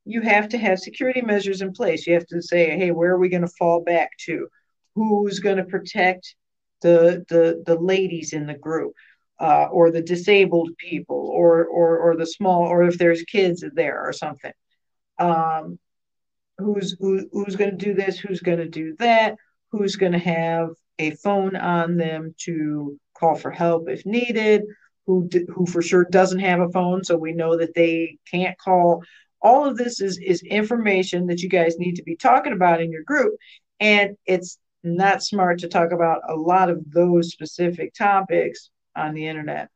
you 0.06 0.22
have 0.22 0.48
to 0.50 0.58
have 0.58 0.78
security 0.78 1.20
measures 1.20 1.60
in 1.60 1.72
place. 1.72 2.06
You 2.06 2.14
have 2.14 2.26
to 2.28 2.40
say, 2.40 2.76
hey, 2.78 2.92
where 2.92 3.12
are 3.12 3.18
we 3.18 3.28
going 3.28 3.42
to 3.42 3.56
fall 3.58 3.82
back 3.82 4.10
to? 4.26 4.48
Who's 4.94 5.40
going 5.40 5.58
to 5.58 5.64
protect 5.64 6.34
the 6.80 7.24
the 7.28 7.62
the 7.66 7.78
ladies 7.78 8.32
in 8.32 8.46
the 8.46 8.54
group? 8.54 8.94
uh, 9.38 9.64
or 9.70 9.90
the 9.90 10.02
disabled 10.02 10.70
people 10.78 11.30
or, 11.32 11.64
or, 11.66 11.98
or 11.98 12.16
the 12.16 12.26
small, 12.26 12.62
or 12.62 12.84
if 12.84 12.98
there's 12.98 13.22
kids 13.22 13.64
there 13.74 14.02
or 14.02 14.12
something. 14.12 14.52
Um, 15.18 15.78
who's 16.58 16.96
who, 16.98 17.28
who's 17.32 17.56
going 17.56 17.70
to 17.70 17.76
do 17.76 17.94
this? 17.94 18.18
Who's 18.18 18.40
going 18.40 18.58
to 18.58 18.68
do 18.68 18.96
that? 18.98 19.36
Who's 19.72 19.96
going 19.96 20.12
to 20.12 20.18
have 20.18 20.70
a 20.98 21.10
phone 21.10 21.56
on 21.56 21.96
them 21.96 22.34
to 22.44 22.98
call 23.18 23.34
for 23.34 23.50
help 23.50 23.88
if 23.88 24.06
needed? 24.06 24.62
Who 25.06 25.28
who 25.54 25.66
for 25.66 25.82
sure 25.82 26.04
doesn't 26.04 26.40
have 26.40 26.60
a 26.60 26.70
phone, 26.70 27.04
so 27.04 27.16
we 27.16 27.32
know 27.32 27.56
that 27.58 27.74
they 27.74 28.18
can't 28.30 28.58
call. 28.58 29.04
All 29.46 29.64
of 29.66 29.76
this 29.76 30.00
is 30.00 30.18
is 30.18 30.42
information 30.42 31.26
that 31.28 31.40
you 31.42 31.48
guys 31.48 31.78
need 31.78 31.96
to 31.96 32.02
be 32.02 32.16
talking 32.16 32.52
about 32.52 32.80
in 32.82 32.90
your 32.90 33.04
group, 33.04 33.34
and 33.80 34.16
it's 34.26 34.58
not 34.82 35.22
smart 35.22 35.60
to 35.60 35.68
talk 35.68 35.92
about 35.92 36.22
a 36.28 36.34
lot 36.34 36.68
of 36.70 36.78
those 36.92 37.30
specific 37.30 37.94
topics 37.94 38.70
on 38.96 39.14
the 39.14 39.26
internet. 39.26 39.68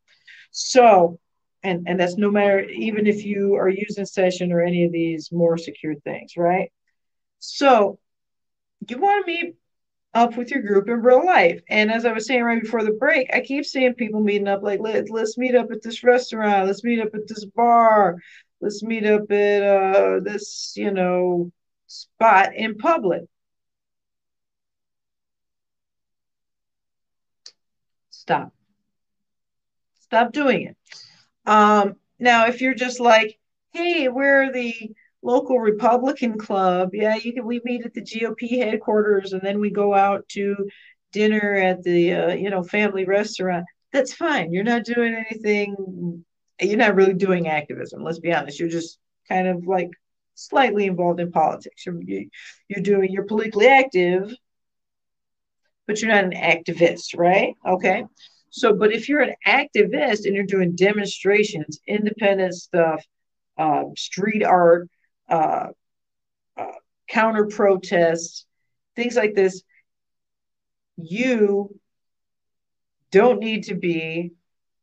So, 0.51 1.19
and 1.63 1.87
and 1.89 2.01
that's 2.01 2.17
no 2.17 2.31
matter 2.31 2.61
even 2.89 3.07
if 3.07 3.25
you 3.25 3.55
are 3.55 3.69
using 3.69 4.07
session 4.07 4.53
or 4.53 4.61
any 4.61 4.85
of 4.87 4.93
these 4.93 5.31
more 5.31 5.57
secure 5.57 5.95
things, 5.95 6.33
right? 6.37 6.71
So, 7.39 7.99
you 8.89 8.99
want 8.99 9.25
to 9.25 9.33
meet 9.33 9.55
up 10.15 10.37
with 10.37 10.51
your 10.51 10.63
group 10.63 10.89
in 10.89 11.03
real 11.03 11.25
life. 11.25 11.61
And 11.69 11.93
as 11.93 12.05
I 12.05 12.13
was 12.13 12.27
saying 12.27 12.43
right 12.43 12.63
before 12.63 12.83
the 12.83 12.99
break, 13.05 13.31
I 13.33 13.41
keep 13.41 13.65
seeing 13.65 13.95
people 13.95 14.21
meeting 14.21 14.49
up 14.49 14.63
like 14.63 14.81
Let, 14.81 15.11
let's 15.11 15.39
meet 15.39 15.55
up 15.55 15.71
at 15.71 15.83
this 15.83 16.03
restaurant, 16.03 16.67
let's 16.67 16.83
meet 16.83 17.01
up 17.01 17.15
at 17.15 17.29
this 17.29 17.45
bar, 17.45 18.17
let's 18.61 18.83
meet 18.83 19.07
up 19.07 19.31
at 19.31 19.63
uh, 19.63 20.21
this, 20.21 20.75
you 20.77 20.91
know, 20.91 21.51
spot 21.87 22.55
in 22.55 22.77
public. 22.77 23.23
Stop. 28.11 28.53
Stop 30.01 30.33
doing 30.33 30.69
it. 30.69 30.77
Um, 31.47 31.97
now, 32.19 32.47
if 32.47 32.61
you're 32.61 32.75
just 32.75 33.01
like, 33.01 33.39
hey, 33.73 34.09
we're 34.09 34.53
the 34.53 34.75
local 35.23 35.59
Republican 35.59 36.39
club, 36.39 36.91
yeah, 36.93 37.17
you 37.17 37.33
can. 37.33 37.47
We 37.47 37.61
meet 37.65 37.85
at 37.87 37.95
the 37.95 38.03
GOP 38.03 38.59
headquarters, 38.59 39.33
and 39.33 39.43
then 39.43 39.61
we 39.61 39.71
go 39.71 39.95
out 39.95 40.29
to 40.31 40.69
dinner 41.13 41.55
at 41.55 41.83
the 41.83 42.13
uh, 42.13 42.35
you 42.35 42.51
know 42.51 42.63
family 42.63 43.05
restaurant. 43.05 43.65
That's 43.93 44.15
fine. 44.15 44.53
You're 44.53 44.65
not 44.65 44.85
doing 44.85 45.15
anything. 45.15 46.25
You're 46.61 46.77
not 46.77 46.95
really 46.95 47.15
doing 47.15 47.49
activism. 47.49 48.03
Let's 48.03 48.19
be 48.19 48.33
honest. 48.33 48.61
You're 48.61 48.69
just 48.69 48.99
kind 49.29 49.49
of 49.49 49.67
like 49.67 49.91
slightly 50.35 50.87
involved 50.87 51.21
in 51.21 51.33
politics. 51.33 51.87
You're 51.87 52.01
you're 52.69 52.83
doing 52.83 53.11
you're 53.11 53.25
politically 53.25 53.67
active, 53.67 54.35
but 55.87 56.01
you're 56.01 56.11
not 56.11 56.25
an 56.25 56.33
activist, 56.33 57.17
right? 57.17 57.55
Okay. 57.67 58.05
So, 58.51 58.75
but 58.75 58.93
if 58.93 59.09
you're 59.09 59.21
an 59.21 59.37
activist 59.47 60.25
and 60.25 60.35
you're 60.35 60.45
doing 60.45 60.75
demonstrations, 60.75 61.81
independent 61.87 62.55
stuff, 62.55 63.05
uh, 63.57 63.85
street 63.97 64.43
art, 64.43 64.89
uh, 65.29 65.69
uh, 66.57 66.73
counter 67.09 67.47
protests, 67.47 68.45
things 68.97 69.15
like 69.15 69.35
this, 69.35 69.63
you 70.97 71.79
don't 73.13 73.39
need 73.39 73.65
to 73.65 73.75
be 73.75 74.33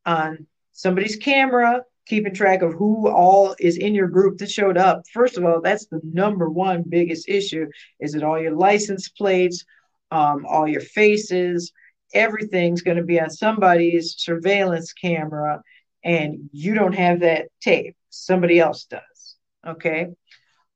on 0.06 0.48
somebody's 0.78 1.18
camera 1.18 1.82
keeping 2.06 2.34
track 2.34 2.62
of 2.62 2.72
who 2.74 3.10
all 3.10 3.54
is 3.60 3.78
in 3.78 3.94
your 3.94 4.08
group 4.08 4.38
that 4.38 4.50
showed 4.50 4.78
up. 4.78 5.04
First 5.14 5.38
of 5.38 5.44
all, 5.44 5.60
that's 5.62 5.88
the 5.88 6.00
number 6.04 6.50
one 6.50 6.86
biggest 6.88 7.28
issue. 7.28 7.68
Is 8.00 8.16
it 8.16 8.24
all 8.24 8.42
your 8.42 8.56
license 8.56 9.10
plates, 9.10 9.66
um, 10.12 10.46
all 10.48 10.70
your 10.70 10.80
faces? 10.80 11.74
everything's 12.14 12.82
going 12.82 12.98
to 12.98 13.04
be 13.04 13.20
on 13.20 13.30
somebody's 13.30 14.16
surveillance 14.18 14.94
camera 14.94 15.62
and 16.04 16.50
you 16.52 16.74
don't 16.74 16.96
have 16.96 17.22
that 17.22 17.48
tape 17.62 17.96
somebody 18.10 18.60
else 18.60 18.86
does 18.86 19.36
okay 19.68 20.08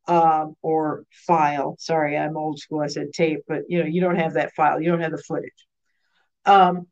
um, 0.07 0.55
or 0.61 1.05
file 1.11 1.75
sorry 1.79 2.17
i'm 2.17 2.35
old 2.35 2.59
school 2.59 2.81
i 2.81 2.87
said 2.87 3.07
tape 3.13 3.39
but 3.47 3.61
you 3.69 3.79
know 3.79 3.85
you 3.85 4.01
don't 4.01 4.17
have 4.17 4.33
that 4.33 4.53
file 4.53 4.81
you 4.81 4.89
don't 4.89 5.01
have 5.01 5.11
the 5.11 5.23
footage 5.27 5.51
um, 6.45 6.87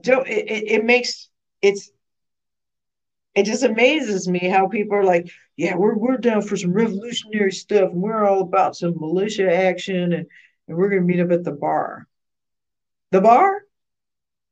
don't, 0.00 0.26
it, 0.26 0.48
it 0.48 0.84
makes 0.84 1.28
it's 1.60 1.90
it 3.34 3.44
just 3.44 3.62
amazes 3.62 4.28
me 4.28 4.40
how 4.40 4.68
people 4.68 4.96
are 4.96 5.04
like, 5.04 5.30
yeah, 5.56 5.74
we're 5.74 5.96
we're 5.96 6.18
down 6.18 6.42
for 6.42 6.56
some 6.56 6.72
revolutionary 6.72 7.52
stuff, 7.52 7.90
and 7.90 8.02
we're 8.02 8.24
all 8.24 8.42
about 8.42 8.76
some 8.76 8.98
militia 8.98 9.52
action, 9.52 10.12
and, 10.12 10.26
and 10.68 10.76
we're 10.76 10.90
gonna 10.90 11.02
meet 11.02 11.20
up 11.20 11.30
at 11.30 11.44
the 11.44 11.52
bar. 11.52 12.06
The 13.10 13.20
bar, 13.20 13.62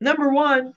number 0.01 0.31
one, 0.31 0.75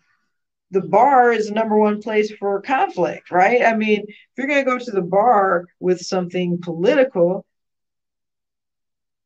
the 0.72 0.82
bar 0.82 1.32
is 1.32 1.48
the 1.48 1.54
number 1.54 1.78
one 1.78 2.02
place 2.02 2.32
for 2.32 2.62
conflict, 2.62 3.32
right? 3.32 3.62
I 3.64 3.76
mean, 3.76 4.06
if 4.08 4.16
you're 4.38 4.48
to 4.48 4.64
go 4.64 4.80
to 4.80 4.92
the 4.92 5.02
bar 5.02 5.66
with 5.80 6.00
something 6.00 6.60
political, 6.62 7.46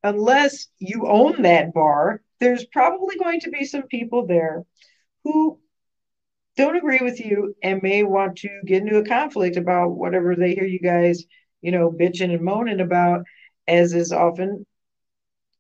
unless 0.03 0.67
you 0.79 1.07
own 1.07 1.43
that 1.43 1.73
bar, 1.73 2.21
there's 2.39 2.65
probably 2.65 3.17
going 3.17 3.39
to 3.41 3.49
be 3.49 3.65
some 3.65 3.83
people 3.83 4.25
there 4.27 4.65
who 5.27 5.59
don't 6.55 6.75
agree 6.75 6.99
with 7.01 7.19
you 7.19 7.55
and 7.61 7.83
may 7.83 8.03
want 8.03 8.37
to 8.39 8.49
get 8.65 8.81
into 8.81 8.97
a 8.97 9.05
conflict 9.05 9.57
about 9.57 9.89
whatever 9.89 10.35
they 10.35 10.55
hear 10.55 10.65
you 10.65 10.79
guys, 10.79 11.23
you 11.61 11.71
know, 11.71 11.91
bitching 11.91 12.33
and 12.33 12.41
moaning 12.41 12.79
about, 12.79 13.25
as 13.67 13.93
is 13.93 14.11
often 14.11 14.65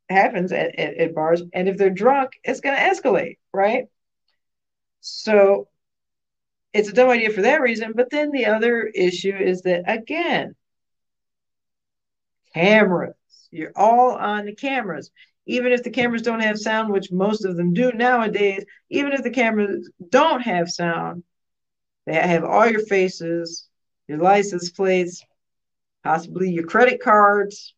happens 0.09 0.51
at, 0.51 0.79
at, 0.79 0.95
at 0.95 1.15
bars. 1.15 1.43
And 1.53 1.67
if 1.67 1.77
they're 1.77 1.89
drunk, 1.89 2.31
it's 2.43 2.61
going 2.61 2.75
to 2.75 2.81
escalate, 2.81 3.37
right? 3.53 3.85
So 5.01 5.67
it's 6.73 6.89
a 6.89 6.93
dumb 6.93 7.09
idea 7.09 7.29
for 7.29 7.41
that 7.41 7.61
reason. 7.61 7.93
But 7.95 8.09
then 8.09 8.31
the 8.31 8.45
other 8.45 8.83
issue 8.83 9.35
is 9.35 9.63
that, 9.63 9.83
again, 9.85 10.55
cameras. 12.53 13.13
You're 13.51 13.73
all 13.75 14.11
on 14.11 14.45
the 14.45 14.55
cameras. 14.55 15.11
Even 15.47 15.71
if 15.71 15.83
the 15.83 15.89
cameras 15.89 16.21
don't 16.21 16.41
have 16.41 16.59
sound, 16.59 16.91
which 16.91 17.11
most 17.11 17.45
of 17.45 17.57
them 17.57 17.73
do 17.73 17.91
nowadays, 17.93 18.63
even 18.89 19.13
if 19.13 19.23
the 19.23 19.31
cameras 19.31 19.89
don't 20.09 20.41
have 20.41 20.69
sound, 20.69 21.23
they 22.05 22.13
have 22.13 22.43
all 22.43 22.67
your 22.67 22.85
faces, 22.85 23.67
your 24.07 24.19
license 24.19 24.69
plates, 24.69 25.23
possibly 26.03 26.51
your 26.51 26.65
credit 26.65 27.01
cards, 27.01 27.73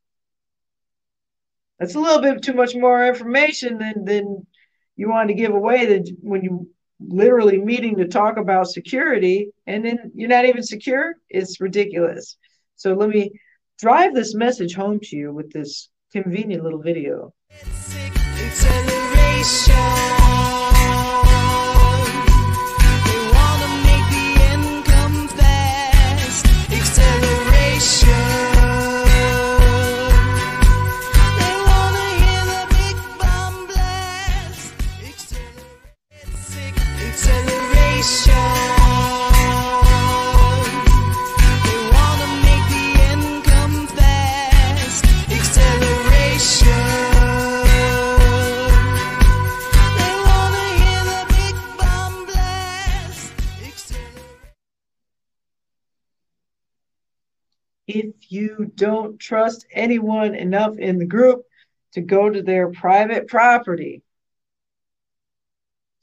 that's 1.80 1.96
a 1.96 2.00
little 2.00 2.22
bit 2.22 2.44
too 2.44 2.54
much 2.54 2.76
more 2.76 3.08
information 3.08 3.78
than 3.78 4.04
than 4.04 4.46
you 4.98 5.10
want 5.10 5.30
to 5.30 5.34
give 5.34 5.54
away 5.54 5.86
that 5.86 6.14
when 6.22 6.44
you 6.44 6.70
literally 7.00 7.58
meeting 7.58 7.96
to 7.96 8.08
talk 8.08 8.36
about 8.38 8.68
security 8.68 9.52
and 9.66 9.86
then 9.86 10.12
you're 10.14 10.28
not 10.28 10.44
even 10.46 10.62
secure? 10.62 11.16
It's 11.30 11.62
ridiculous. 11.62 12.36
So 12.76 12.94
let 12.94 13.10
me 13.10 13.32
drive 13.80 14.14
this 14.14 14.36
message 14.36 14.76
home 14.76 15.00
to 15.04 15.16
you 15.16 15.34
with 15.34 15.54
this 15.54 15.90
convenient 16.12 16.64
little 16.64 16.82
video 16.82 17.34
if 17.52 17.90
you 58.30 58.72
don't 58.76 59.20
trust 59.20 59.66
anyone 59.72 60.36
enough 60.36 60.78
in 60.78 60.98
the 60.98 61.06
group 61.06 61.44
to 61.94 62.02
go 62.02 62.30
to 62.30 62.42
their 62.42 62.72
private 62.72 63.28
property. 63.28 64.04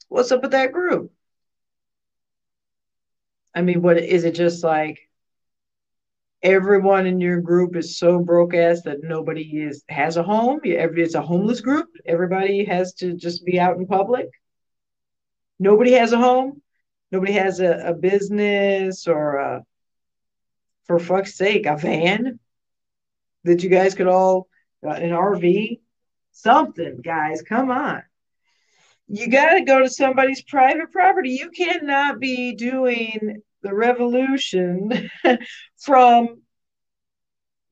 What's 0.09 0.31
up 0.31 0.41
with 0.41 0.51
that 0.51 0.71
group? 0.71 1.11
I 3.55 3.61
mean, 3.61 3.81
what 3.81 3.97
is 3.97 4.23
it 4.23 4.35
just 4.35 4.63
like 4.63 4.99
everyone 6.43 7.07
in 7.07 7.19
your 7.19 7.41
group 7.41 7.75
is 7.75 7.97
so 7.97 8.19
broke 8.19 8.53
ass 8.53 8.83
that 8.83 9.03
nobody 9.03 9.41
is 9.41 9.83
has 9.89 10.17
a 10.17 10.23
home? 10.23 10.59
It's 10.63 11.15
a 11.15 11.21
homeless 11.21 11.61
group. 11.61 11.87
Everybody 12.05 12.65
has 12.65 12.93
to 12.95 13.13
just 13.13 13.45
be 13.45 13.59
out 13.59 13.77
in 13.77 13.87
public. 13.87 14.27
Nobody 15.59 15.93
has 15.93 16.13
a 16.13 16.17
home. 16.17 16.61
Nobody 17.11 17.33
has 17.33 17.59
a, 17.59 17.87
a 17.87 17.93
business 17.93 19.07
or 19.07 19.37
a, 19.37 19.63
for 20.87 20.99
fuck's 20.99 21.35
sake, 21.35 21.65
a 21.65 21.77
van 21.77 22.39
that 23.43 23.63
you 23.63 23.69
guys 23.69 23.95
could 23.95 24.07
all 24.07 24.47
uh, 24.85 24.91
an 24.91 25.11
RV, 25.11 25.79
something, 26.31 27.01
guys. 27.01 27.41
Come 27.41 27.71
on 27.71 28.03
you 29.07 29.29
got 29.29 29.53
to 29.53 29.61
go 29.61 29.81
to 29.81 29.89
somebody's 29.89 30.41
private 30.41 30.91
property. 30.91 31.31
You 31.31 31.49
cannot 31.49 32.19
be 32.19 32.55
doing 32.55 33.41
the 33.61 33.73
revolution 33.73 35.09
from 35.77 36.41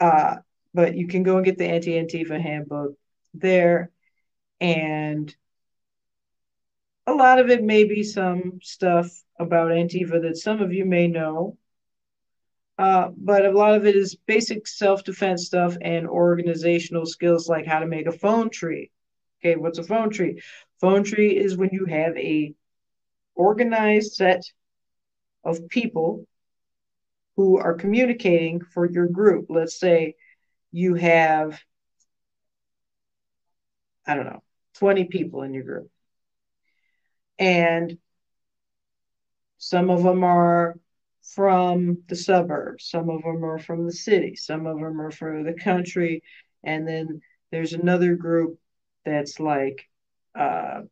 Uh, 0.00 0.34
but 0.74 0.96
you 0.96 1.06
can 1.06 1.22
go 1.22 1.36
and 1.36 1.44
get 1.44 1.56
the 1.56 1.66
anti-Antifa 1.66 2.40
handbook 2.40 2.94
there. 3.32 3.92
And 4.60 5.32
a 7.06 7.12
lot 7.12 7.38
of 7.38 7.50
it 7.50 7.62
may 7.62 7.84
be 7.84 8.02
some 8.02 8.58
stuff 8.62 9.10
about 9.38 9.70
Antifa 9.70 10.22
that 10.22 10.36
some 10.36 10.62
of 10.62 10.72
you 10.72 10.84
may 10.84 11.06
know 11.06 11.56
uh, 12.78 13.10
but 13.16 13.46
a 13.46 13.50
lot 13.50 13.74
of 13.74 13.86
it 13.86 13.94
is 13.94 14.16
basic 14.26 14.66
self-defense 14.66 15.46
stuff 15.46 15.76
and 15.80 16.08
organizational 16.08 17.06
skills 17.06 17.48
like 17.48 17.66
how 17.66 17.78
to 17.78 17.86
make 17.86 18.06
a 18.06 18.12
phone 18.12 18.50
tree. 18.50 18.90
Okay, 19.40 19.56
what's 19.56 19.78
a 19.78 19.84
phone 19.84 20.10
tree? 20.10 20.40
Phone 20.80 21.04
tree 21.04 21.36
is 21.36 21.56
when 21.56 21.70
you 21.72 21.86
have 21.86 22.16
a 22.16 22.52
organized 23.36 24.14
set 24.14 24.42
of 25.44 25.68
people 25.68 26.26
who 27.36 27.58
are 27.58 27.74
communicating 27.74 28.60
for 28.60 28.90
your 28.90 29.06
group. 29.06 29.46
Let's 29.48 29.78
say 29.78 30.14
you 30.72 30.94
have, 30.94 31.60
I 34.06 34.14
don't 34.14 34.26
know, 34.26 34.42
20 34.78 35.04
people 35.04 35.42
in 35.42 35.54
your 35.54 35.64
group. 35.64 35.90
And 37.38 37.98
some 39.58 39.90
of 39.90 40.02
them 40.02 40.22
are 40.24 40.76
from 41.34 42.02
the 42.08 42.16
suburbs, 42.16 42.86
some 42.86 43.08
of 43.08 43.22
them 43.22 43.44
are 43.44 43.58
from 43.58 43.86
the 43.86 43.92
city, 43.92 44.36
some 44.36 44.66
of 44.66 44.78
them 44.78 45.00
are 45.00 45.10
from 45.10 45.42
the 45.44 45.54
country, 45.54 46.22
and 46.62 46.86
then 46.86 47.20
there's 47.50 47.72
another 47.72 48.14
group 48.14 48.58
that's 49.04 49.40
like 49.40 49.88
uh, 50.38 50.82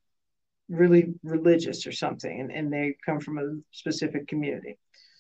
really 0.69 1.15
religious 1.23 1.87
or 1.87 1.93
something, 1.93 2.41
and, 2.41 2.51
and 2.51 2.73
they 2.73 2.97
come 3.05 3.21
from 3.21 3.39
a 3.39 3.61
specific 3.73 4.27
community. 4.27 4.79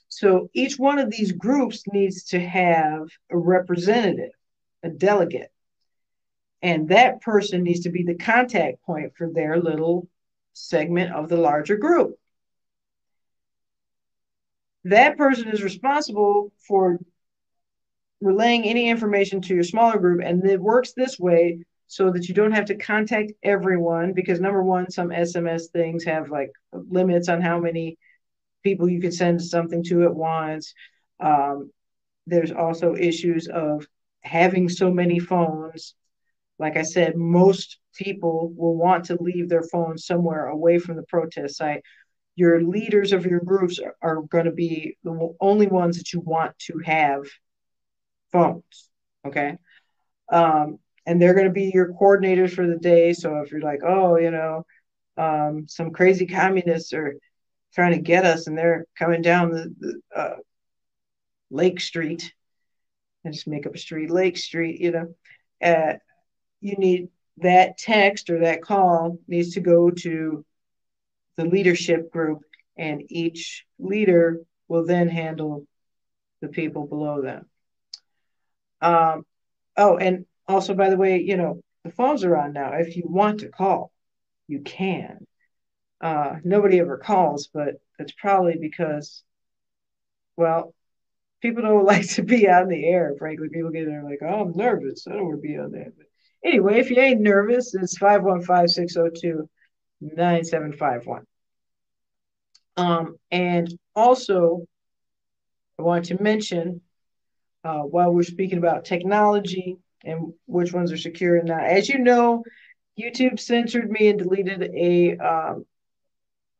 So 0.08 0.50
each 0.52 0.78
one 0.78 0.98
of 0.98 1.10
these 1.10 1.32
groups 1.32 1.84
needs 1.90 2.24
to 2.24 2.40
have 2.40 3.08
a 3.30 3.36
representative, 3.36 4.32
a 4.82 4.90
delegate. 4.90 5.50
And 6.60 6.88
that 6.88 7.22
person 7.22 7.62
needs 7.62 7.80
to 7.80 7.90
be 7.90 8.04
the 8.04 8.14
contact 8.14 8.82
point 8.82 9.12
for 9.16 9.30
their 9.30 9.58
little 9.58 10.08
segment 10.52 11.12
of 11.12 11.28
the 11.28 11.36
larger 11.36 11.76
group. 11.76 12.16
That 14.84 15.16
person 15.16 15.48
is 15.48 15.62
responsible 15.62 16.52
for 16.66 16.98
relaying 18.20 18.64
any 18.64 18.88
information 18.88 19.40
to 19.42 19.54
your 19.54 19.64
smaller 19.64 19.98
group 19.98 20.20
and 20.24 20.44
it 20.44 20.60
works 20.60 20.92
this 20.92 21.18
way 21.18 21.58
so 21.88 22.10
that 22.10 22.28
you 22.28 22.34
don't 22.34 22.52
have 22.52 22.66
to 22.66 22.76
contact 22.76 23.32
everyone 23.42 24.12
because 24.12 24.40
number 24.40 24.62
one 24.62 24.88
some 24.90 25.08
sms 25.08 25.70
things 25.72 26.04
have 26.04 26.30
like 26.30 26.52
limits 26.72 27.28
on 27.28 27.40
how 27.40 27.58
many 27.58 27.98
people 28.62 28.88
you 28.88 29.00
can 29.00 29.12
send 29.12 29.42
something 29.42 29.82
to 29.84 30.04
at 30.04 30.14
once. 30.14 30.74
Um, 31.20 31.70
there's 32.26 32.52
also 32.52 32.94
issues 32.94 33.48
of 33.48 33.86
having 34.20 34.68
so 34.68 34.90
many 34.90 35.18
phones 35.18 35.94
like 36.62 36.76
i 36.76 36.82
said 36.82 37.16
most 37.16 37.78
people 37.94 38.52
will 38.56 38.76
want 38.76 39.04
to 39.04 39.20
leave 39.20 39.48
their 39.48 39.64
phones 39.64 40.06
somewhere 40.06 40.46
away 40.46 40.78
from 40.78 40.96
the 40.96 41.02
protest 41.02 41.56
site 41.56 41.82
your 42.34 42.62
leaders 42.62 43.12
of 43.12 43.26
your 43.26 43.40
groups 43.40 43.78
are, 43.78 43.96
are 44.00 44.22
going 44.22 44.46
to 44.46 44.52
be 44.52 44.96
the 45.04 45.34
only 45.40 45.66
ones 45.66 45.98
that 45.98 46.12
you 46.12 46.20
want 46.20 46.58
to 46.58 46.78
have 46.84 47.22
phones 48.30 48.88
okay 49.26 49.58
um, 50.32 50.78
and 51.04 51.20
they're 51.20 51.34
going 51.34 51.46
to 51.46 51.52
be 51.52 51.70
your 51.74 51.92
coordinators 51.92 52.54
for 52.54 52.66
the 52.66 52.78
day 52.78 53.12
so 53.12 53.38
if 53.38 53.50
you're 53.50 53.60
like 53.60 53.80
oh 53.86 54.16
you 54.16 54.30
know 54.30 54.64
um, 55.18 55.66
some 55.68 55.90
crazy 55.90 56.26
communists 56.26 56.94
are 56.94 57.16
trying 57.74 57.92
to 57.92 58.00
get 58.00 58.24
us 58.24 58.46
and 58.46 58.56
they're 58.56 58.86
coming 58.98 59.20
down 59.20 59.50
the, 59.50 59.74
the 59.78 60.00
uh, 60.18 60.36
lake 61.50 61.80
Street. 61.80 62.32
I 63.24 63.30
just 63.30 63.46
make 63.46 63.66
up 63.66 63.74
a 63.74 63.78
street 63.78 64.10
lake 64.10 64.36
street 64.36 64.80
you 64.80 64.90
know 64.90 65.14
uh, 65.62 65.94
you 66.62 66.76
need 66.76 67.08
that 67.38 67.76
text 67.76 68.30
or 68.30 68.40
that 68.40 68.62
call 68.62 69.18
needs 69.26 69.54
to 69.54 69.60
go 69.60 69.90
to 69.90 70.44
the 71.36 71.44
leadership 71.44 72.10
group, 72.10 72.42
and 72.76 73.02
each 73.08 73.66
leader 73.78 74.40
will 74.68 74.86
then 74.86 75.08
handle 75.08 75.66
the 76.40 76.48
people 76.48 76.86
below 76.86 77.20
them. 77.22 77.46
Um, 78.80 79.24
oh, 79.76 79.96
and 79.96 80.26
also, 80.46 80.74
by 80.74 80.90
the 80.90 80.96
way, 80.96 81.20
you 81.20 81.36
know, 81.36 81.62
the 81.84 81.90
phones 81.90 82.24
are 82.24 82.36
on 82.36 82.52
now. 82.52 82.72
If 82.74 82.96
you 82.96 83.04
want 83.06 83.40
to 83.40 83.48
call, 83.48 83.92
you 84.46 84.60
can. 84.60 85.26
Uh, 86.00 86.36
nobody 86.44 86.80
ever 86.80 86.98
calls, 86.98 87.48
but 87.52 87.74
it's 87.98 88.12
probably 88.12 88.56
because, 88.60 89.22
well, 90.36 90.74
people 91.40 91.62
don't 91.62 91.84
like 91.92 92.08
to 92.10 92.22
be 92.22 92.48
on 92.48 92.68
the 92.68 92.84
air. 92.86 93.14
Frankly, 93.18 93.48
people 93.48 93.70
get 93.70 93.86
there 93.86 94.02
like, 94.02 94.20
oh, 94.22 94.42
I'm 94.42 94.52
nervous. 94.56 95.06
I 95.06 95.12
don't 95.12 95.26
want 95.26 95.42
to 95.42 95.48
be 95.48 95.56
on 95.56 95.70
there. 95.72 95.92
But 95.96 96.06
anyway, 96.44 96.78
if 96.78 96.90
you 96.90 96.98
ain't 96.98 97.20
nervous, 97.20 97.74
it's 97.74 97.98
515 97.98 98.68
602 98.68 99.48
9751. 100.00 101.24
Um, 102.76 103.16
and 103.30 103.72
also, 103.94 104.66
I 105.78 105.82
want 105.82 106.06
to 106.06 106.22
mention 106.22 106.80
uh, 107.64 107.80
while 107.80 108.12
we're 108.12 108.22
speaking 108.22 108.58
about 108.58 108.84
technology 108.84 109.76
and 110.04 110.32
which 110.46 110.72
ones 110.72 110.92
are 110.92 110.96
secure 110.96 111.36
and 111.36 111.48
not. 111.48 111.64
As 111.64 111.88
you 111.88 111.98
know, 111.98 112.44
YouTube 112.98 113.38
censored 113.38 113.90
me 113.90 114.08
and 114.08 114.18
deleted 114.18 114.70
a 114.74 115.16
um, 115.18 115.66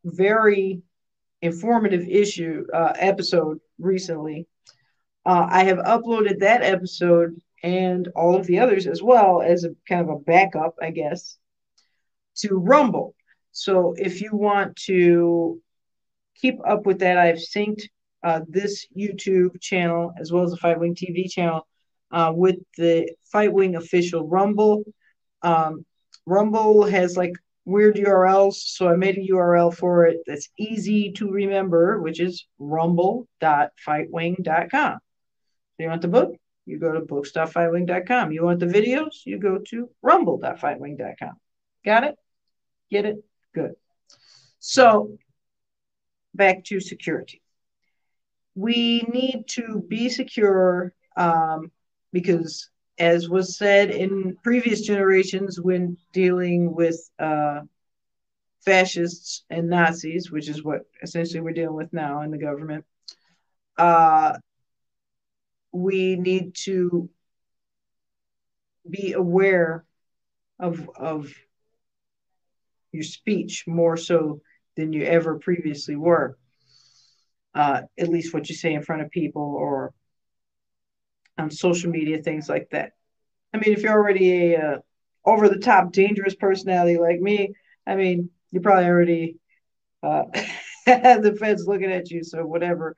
very 0.04 0.82
informative 1.40 2.06
issue 2.08 2.64
uh, 2.72 2.92
episode 2.96 3.60
recently. 3.78 4.46
Uh, 5.26 5.46
I 5.48 5.64
have 5.64 5.78
uploaded 5.78 6.40
that 6.40 6.62
episode 6.62 7.40
and 7.62 8.08
all 8.16 8.36
of 8.36 8.46
the 8.46 8.58
others 8.58 8.86
as 8.86 9.02
well 9.02 9.42
as 9.42 9.64
a 9.64 9.70
kind 9.88 10.00
of 10.00 10.08
a 10.08 10.18
backup, 10.18 10.76
I 10.80 10.90
guess, 10.90 11.36
to 12.36 12.56
Rumble. 12.56 13.14
So 13.52 13.94
if 13.96 14.20
you 14.20 14.30
want 14.32 14.76
to 14.86 15.60
keep 16.36 16.58
up 16.66 16.86
with 16.86 17.00
that, 17.00 17.18
I've 17.18 17.36
synced 17.36 17.84
uh, 18.22 18.40
this 18.48 18.86
YouTube 18.96 19.60
channel 19.60 20.12
as 20.18 20.32
well 20.32 20.44
as 20.44 20.50
the 20.50 20.56
Fight 20.56 20.80
Wing 20.80 20.94
TV 20.94 21.30
channel 21.30 21.66
uh, 22.10 22.32
with 22.34 22.56
the 22.76 23.10
Fight 23.30 23.52
Wing 23.52 23.76
official 23.76 24.26
Rumble. 24.26 24.84
Um, 25.42 25.84
Rumble 26.26 26.86
has 26.86 27.16
like 27.16 27.32
weird 27.64 27.96
URLs. 27.96 28.54
So 28.54 28.88
I 28.88 28.96
made 28.96 29.18
a 29.18 29.28
URL 29.32 29.74
for 29.74 30.06
it 30.06 30.18
that's 30.26 30.48
easy 30.58 31.12
to 31.12 31.30
remember, 31.30 32.00
which 32.00 32.20
is 32.20 32.46
rumble.fightwing.com. 32.58 34.92
So 34.92 34.98
you 35.78 35.88
want 35.88 36.02
the 36.02 36.08
book? 36.08 36.41
You 36.64 36.78
go 36.78 36.92
to 36.92 37.00
books.fightwing.com. 37.00 38.32
You 38.32 38.44
want 38.44 38.60
the 38.60 38.66
videos? 38.66 39.24
You 39.24 39.38
go 39.38 39.58
to 39.68 39.90
rumble.fightwing.com. 40.02 41.32
Got 41.84 42.04
it? 42.04 42.16
Get 42.90 43.04
it? 43.04 43.24
Good. 43.54 43.72
So 44.58 45.16
back 46.34 46.64
to 46.64 46.80
security. 46.80 47.42
We 48.54 49.02
need 49.12 49.44
to 49.48 49.84
be 49.88 50.08
secure 50.08 50.92
um, 51.16 51.72
because 52.12 52.68
as 52.98 53.28
was 53.28 53.56
said 53.56 53.90
in 53.90 54.36
previous 54.42 54.82
generations 54.82 55.60
when 55.60 55.96
dealing 56.12 56.74
with 56.74 57.10
uh, 57.18 57.60
fascists 58.64 59.44
and 59.50 59.68
Nazis, 59.68 60.30
which 60.30 60.48
is 60.48 60.62
what 60.62 60.82
essentially 61.02 61.40
we're 61.40 61.52
dealing 61.52 61.76
with 61.76 61.92
now 61.92 62.22
in 62.22 62.30
the 62.30 62.38
government, 62.38 62.84
uh, 63.78 64.34
we 65.72 66.16
need 66.16 66.54
to 66.54 67.08
be 68.88 69.12
aware 69.12 69.84
of 70.58 70.88
of 70.96 71.32
your 72.92 73.02
speech 73.02 73.64
more 73.66 73.96
so 73.96 74.40
than 74.76 74.92
you 74.92 75.04
ever 75.04 75.38
previously 75.38 75.96
were. 75.96 76.36
Uh, 77.54 77.82
at 77.98 78.08
least 78.08 78.32
what 78.32 78.48
you 78.48 78.54
say 78.54 78.72
in 78.72 78.82
front 78.82 79.02
of 79.02 79.10
people 79.10 79.42
or 79.42 79.92
on 81.38 81.50
social 81.50 81.90
media, 81.90 82.22
things 82.22 82.48
like 82.48 82.68
that. 82.70 82.92
I 83.52 83.58
mean, 83.58 83.72
if 83.74 83.82
you're 83.82 83.92
already 83.92 84.54
a 84.54 84.58
uh, 84.60 84.78
over 85.24 85.48
the 85.48 85.58
top 85.58 85.92
dangerous 85.92 86.34
personality 86.34 86.98
like 86.98 87.20
me, 87.20 87.54
I 87.86 87.96
mean, 87.96 88.30
you 88.50 88.60
probably 88.60 88.86
already 88.86 89.36
uh, 90.02 90.24
have 90.86 91.22
the 91.22 91.34
feds 91.34 91.66
looking 91.66 91.92
at 91.92 92.10
you. 92.10 92.24
So 92.24 92.44
whatever, 92.44 92.96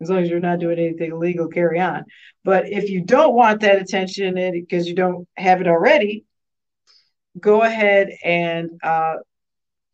as 0.00 0.10
long 0.10 0.22
as 0.22 0.28
you're 0.28 0.40
not 0.40 0.58
doing 0.58 0.78
anything 0.78 1.12
illegal, 1.12 1.48
carry 1.48 1.80
on. 1.80 2.04
But 2.44 2.68
if 2.68 2.90
you 2.90 3.02
don't 3.02 3.34
want 3.34 3.60
that 3.60 3.80
attention 3.80 4.34
because 4.52 4.86
you 4.86 4.94
don't 4.94 5.26
have 5.36 5.60
it 5.60 5.66
already, 5.66 6.24
go 7.38 7.62
ahead 7.62 8.10
and 8.24 8.70
uh, 8.82 9.16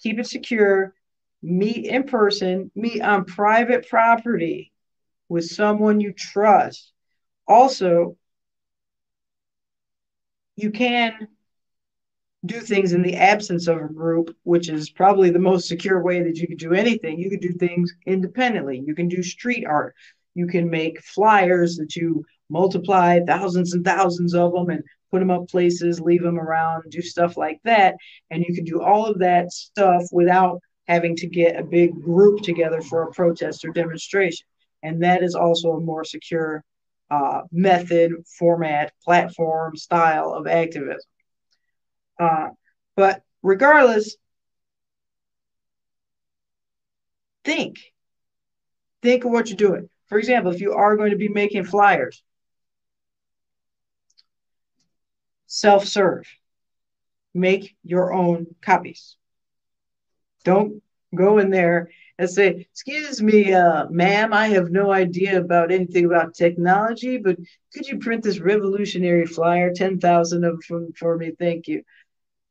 keep 0.02 0.18
it 0.18 0.26
secure. 0.26 0.94
Meet 1.42 1.86
in 1.86 2.04
person. 2.04 2.70
Meet 2.74 3.02
on 3.02 3.24
private 3.24 3.88
property 3.88 4.72
with 5.28 5.44
someone 5.46 6.00
you 6.00 6.12
trust 6.12 6.92
also, 7.46 8.16
you 10.56 10.70
can 10.70 11.28
do 12.44 12.60
things 12.60 12.92
in 12.92 13.02
the 13.02 13.16
absence 13.16 13.68
of 13.68 13.78
a 13.78 13.92
group, 13.92 14.34
which 14.42 14.68
is 14.68 14.90
probably 14.90 15.30
the 15.30 15.38
most 15.38 15.68
secure 15.68 16.02
way 16.02 16.22
that 16.22 16.36
you 16.36 16.48
could 16.48 16.58
do 16.58 16.72
anything. 16.72 17.18
You 17.18 17.30
could 17.30 17.40
do 17.40 17.52
things 17.52 17.92
independently. 18.06 18.82
You 18.84 18.94
can 18.94 19.08
do 19.08 19.22
street 19.22 19.64
art. 19.64 19.94
You 20.34 20.46
can 20.46 20.68
make 20.68 21.02
flyers 21.02 21.76
that 21.76 21.94
you 21.94 22.24
multiply 22.50 23.20
thousands 23.24 23.74
and 23.74 23.84
thousands 23.84 24.34
of 24.34 24.52
them 24.52 24.70
and 24.70 24.82
put 25.10 25.20
them 25.20 25.30
up 25.30 25.48
places, 25.48 26.00
leave 26.00 26.22
them 26.22 26.38
around, 26.38 26.84
do 26.88 27.00
stuff 27.00 27.36
like 27.36 27.60
that. 27.64 27.94
And 28.30 28.44
you 28.46 28.54
can 28.54 28.64
do 28.64 28.82
all 28.82 29.06
of 29.06 29.18
that 29.20 29.52
stuff 29.52 30.02
without 30.10 30.60
having 30.88 31.14
to 31.16 31.28
get 31.28 31.60
a 31.60 31.64
big 31.64 31.92
group 32.02 32.40
together 32.40 32.80
for 32.80 33.04
a 33.04 33.12
protest 33.12 33.64
or 33.64 33.70
demonstration. 33.70 34.46
And 34.82 35.02
that 35.02 35.22
is 35.22 35.34
also 35.34 35.72
a 35.72 35.80
more 35.80 36.04
secure 36.04 36.64
uh, 37.10 37.42
method, 37.52 38.12
format, 38.38 38.92
platform, 39.04 39.76
style 39.76 40.32
of 40.32 40.46
activism. 40.46 40.98
Uh, 42.22 42.50
but 42.96 43.22
regardless, 43.42 44.16
think. 47.44 47.78
Think 49.02 49.24
of 49.24 49.32
what 49.32 49.48
you're 49.48 49.56
doing. 49.56 49.88
For 50.06 50.18
example, 50.18 50.52
if 50.52 50.60
you 50.60 50.72
are 50.74 50.96
going 50.96 51.10
to 51.10 51.16
be 51.16 51.28
making 51.28 51.64
flyers, 51.64 52.22
self 55.46 55.86
serve, 55.86 56.26
make 57.34 57.74
your 57.82 58.12
own 58.12 58.46
copies. 58.60 59.16
Don't 60.44 60.82
go 61.14 61.38
in 61.38 61.50
there 61.50 61.88
and 62.18 62.28
say, 62.28 62.66
Excuse 62.70 63.22
me, 63.22 63.52
uh, 63.52 63.86
ma'am, 63.90 64.32
I 64.32 64.48
have 64.48 64.70
no 64.70 64.92
idea 64.92 65.40
about 65.40 65.72
anything 65.72 66.04
about 66.04 66.34
technology, 66.34 67.18
but 67.18 67.36
could 67.72 67.86
you 67.86 67.98
print 67.98 68.22
this 68.22 68.38
revolutionary 68.40 69.26
flyer, 69.26 69.72
10,000 69.72 70.44
of 70.44 70.60
them 70.68 70.92
for 70.96 71.16
me? 71.16 71.32
Thank 71.38 71.68
you. 71.68 71.82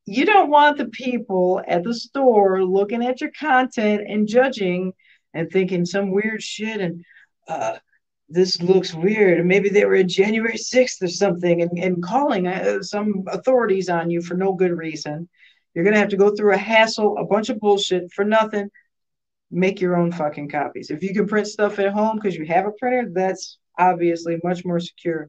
You 0.04 0.26
don't 0.26 0.50
want 0.50 0.78
the 0.78 0.88
people 0.88 1.62
at 1.66 1.84
the 1.84 1.94
store 1.94 2.64
looking 2.64 3.04
at 3.04 3.20
your 3.20 3.30
content 3.38 4.02
and 4.06 4.26
judging 4.26 4.92
and 5.34 5.50
thinking 5.50 5.84
some 5.84 6.10
weird 6.10 6.42
shit 6.42 6.80
and 6.80 7.04
uh, 7.48 7.78
this 8.28 8.60
looks 8.62 8.94
weird. 8.94 9.38
And 9.38 9.48
maybe 9.48 9.68
they 9.68 9.84
were 9.84 10.02
January 10.02 10.56
6th 10.56 11.02
or 11.02 11.08
something 11.08 11.62
and, 11.62 11.78
and 11.78 12.02
calling 12.02 12.46
uh, 12.46 12.82
some 12.82 13.24
authorities 13.28 13.88
on 13.88 14.10
you 14.10 14.22
for 14.22 14.34
no 14.34 14.54
good 14.54 14.72
reason. 14.72 15.28
You're 15.74 15.84
going 15.84 15.94
to 15.94 16.00
have 16.00 16.10
to 16.10 16.16
go 16.16 16.34
through 16.34 16.54
a 16.54 16.58
hassle, 16.58 17.16
a 17.18 17.24
bunch 17.24 17.48
of 17.48 17.60
bullshit 17.60 18.12
for 18.12 18.24
nothing 18.24 18.70
make 19.52 19.80
your 19.80 19.96
own 19.96 20.10
fucking 20.10 20.48
copies. 20.48 20.90
If 20.90 21.02
you 21.02 21.12
can 21.12 21.26
print 21.26 21.46
stuff 21.46 21.78
at 21.78 21.92
home 21.92 22.16
because 22.16 22.34
you 22.34 22.46
have 22.46 22.66
a 22.66 22.72
printer, 22.72 23.10
that's 23.12 23.58
obviously 23.78 24.40
much 24.42 24.64
more 24.64 24.80
secure 24.80 25.28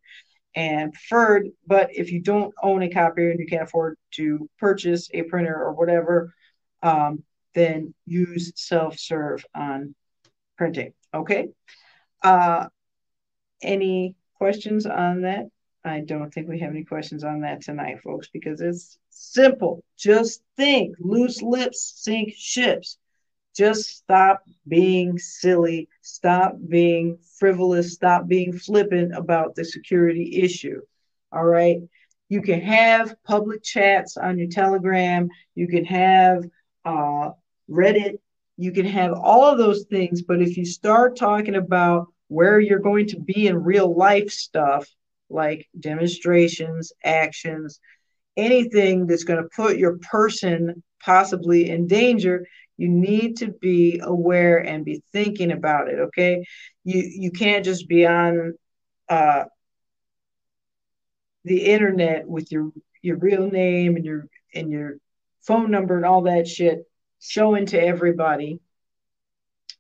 and 0.55 0.93
preferred. 0.93 1.49
But 1.65 1.89
if 1.93 2.11
you 2.11 2.21
don't 2.21 2.53
own 2.61 2.81
a 2.83 2.89
copier 2.89 3.31
and 3.31 3.39
you 3.39 3.47
can't 3.47 3.63
afford 3.63 3.97
to 4.11 4.49
purchase 4.59 5.09
a 5.13 5.23
printer 5.23 5.55
or 5.55 5.73
whatever, 5.73 6.33
um, 6.81 7.23
then 7.55 7.93
use 8.05 8.51
self 8.55 8.97
serve 8.97 9.45
on 9.55 9.95
printing. 10.57 10.93
Okay. 11.13 11.49
Uh, 12.21 12.67
any 13.61 14.15
questions 14.35 14.85
on 14.85 15.21
that? 15.21 15.45
I 15.85 15.99
don't 15.99 16.33
think 16.33 16.47
we 16.47 16.59
have 16.59 16.71
any 16.71 16.85
questions 16.85 17.23
on 17.23 17.41
that 17.41 17.61
tonight, 17.61 18.01
folks, 18.01 18.29
because 18.31 18.61
it's 18.61 18.97
simple. 19.09 19.83
Just 19.97 20.41
think 20.55 20.95
loose 20.99 21.41
lips 21.41 21.93
sink 21.97 22.33
ships. 22.37 22.97
Just 23.55 23.89
stop 23.89 24.43
being 24.67 25.17
silly. 25.17 25.87
Stop 26.01 26.55
being 26.67 27.17
frivolous. 27.37 27.93
Stop 27.93 28.27
being 28.27 28.53
flippant 28.53 29.15
about 29.15 29.55
the 29.55 29.65
security 29.65 30.41
issue. 30.41 30.81
All 31.31 31.45
right. 31.45 31.77
You 32.29 32.41
can 32.41 32.61
have 32.61 33.15
public 33.23 33.63
chats 33.63 34.17
on 34.17 34.37
your 34.37 34.47
Telegram. 34.49 35.29
You 35.55 35.67
can 35.67 35.85
have 35.85 36.43
uh, 36.85 37.31
Reddit. 37.69 38.17
You 38.57 38.71
can 38.71 38.85
have 38.85 39.13
all 39.13 39.45
of 39.45 39.57
those 39.57 39.85
things. 39.89 40.21
But 40.23 40.41
if 40.41 40.57
you 40.57 40.65
start 40.65 41.15
talking 41.15 41.55
about 41.55 42.07
where 42.27 42.59
you're 42.59 42.79
going 42.79 43.07
to 43.07 43.19
be 43.19 43.47
in 43.47 43.63
real 43.63 43.95
life 43.95 44.31
stuff, 44.31 44.87
like 45.29 45.67
demonstrations, 45.79 46.91
actions, 47.03 47.79
anything 48.37 49.05
that's 49.05 49.23
going 49.23 49.41
to 49.41 49.49
put 49.55 49.77
your 49.77 49.97
person 49.99 50.81
possibly 51.03 51.69
in 51.69 51.87
danger, 51.87 52.45
you 52.77 52.89
need 52.89 53.37
to 53.37 53.47
be 53.47 53.99
aware 54.03 54.57
and 54.57 54.85
be 54.85 55.03
thinking 55.11 55.51
about 55.51 55.89
it 55.89 55.99
okay? 55.99 56.45
You 56.83 57.01
you 57.01 57.31
can't 57.31 57.65
just 57.65 57.87
be 57.87 58.05
on 58.05 58.53
uh, 59.09 59.45
the 61.43 61.65
internet 61.65 62.27
with 62.27 62.51
your 62.51 62.71
your 63.01 63.17
real 63.17 63.49
name 63.49 63.95
and 63.95 64.05
your 64.05 64.27
and 64.53 64.71
your 64.71 64.97
phone 65.41 65.71
number 65.71 65.95
and 65.97 66.05
all 66.05 66.23
that 66.23 66.47
shit 66.47 66.87
showing 67.19 67.65
to 67.67 67.81
everybody. 67.81 68.59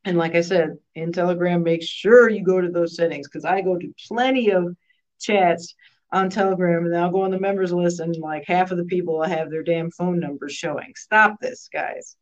And 0.05 0.17
like 0.17 0.35
i 0.35 0.41
said 0.41 0.77
in 0.95 1.13
telegram 1.13 1.63
make 1.63 1.81
sure 1.81 2.29
you 2.29 2.43
go 2.43 2.59
to 2.59 2.69
those 2.69 2.97
settings 2.97 3.27
because 3.27 3.45
i 3.45 3.61
go 3.61 3.77
to 3.77 3.93
plenty 4.07 4.51
of 4.51 4.75
chats 5.17 5.75
on 6.11 6.29
telegram 6.29 6.85
and 6.85 6.95
i'll 6.97 7.09
go 7.09 7.21
on 7.21 7.31
the 7.31 7.39
members 7.39 7.71
list 7.71 8.01
and 8.01 8.13
like 8.17 8.43
half 8.45 8.71
of 8.71 8.77
the 8.77 8.83
people 8.83 9.23
have 9.23 9.49
their 9.49 9.63
damn 9.63 9.89
phone 9.91 10.19
numbers 10.19 10.51
showing. 10.53 10.91
Stop 10.97 11.39
this 11.39 11.69
guys 11.71 12.17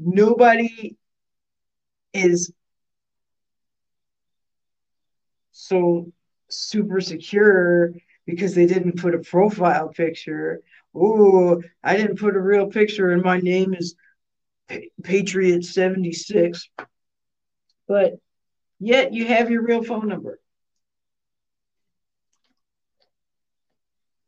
nobody 0.00 0.96
is 2.12 2.52
so 5.52 6.10
super 6.48 7.00
secure 7.00 7.92
because 8.26 8.54
they 8.54 8.66
didn't 8.66 8.98
put 9.00 9.14
a 9.14 9.18
profile 9.18 9.88
picture. 9.88 10.62
Oh, 10.94 11.62
I 11.84 11.96
didn't 11.96 12.18
put 12.18 12.36
a 12.36 12.40
real 12.40 12.66
picture 12.66 13.10
and 13.10 13.22
my 13.22 13.38
name 13.38 13.74
is 13.74 13.94
Patriot 15.02 15.64
76. 15.64 16.68
But 17.86 18.14
yet 18.78 19.12
you 19.12 19.26
have 19.26 19.50
your 19.50 19.62
real 19.62 19.82
phone 19.82 20.08
number. 20.08 20.40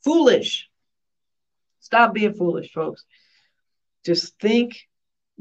Foolish. 0.04 0.68
Stop 1.80 2.14
being 2.14 2.34
foolish, 2.34 2.72
folks. 2.72 3.04
Just 4.04 4.38
think 4.38 4.88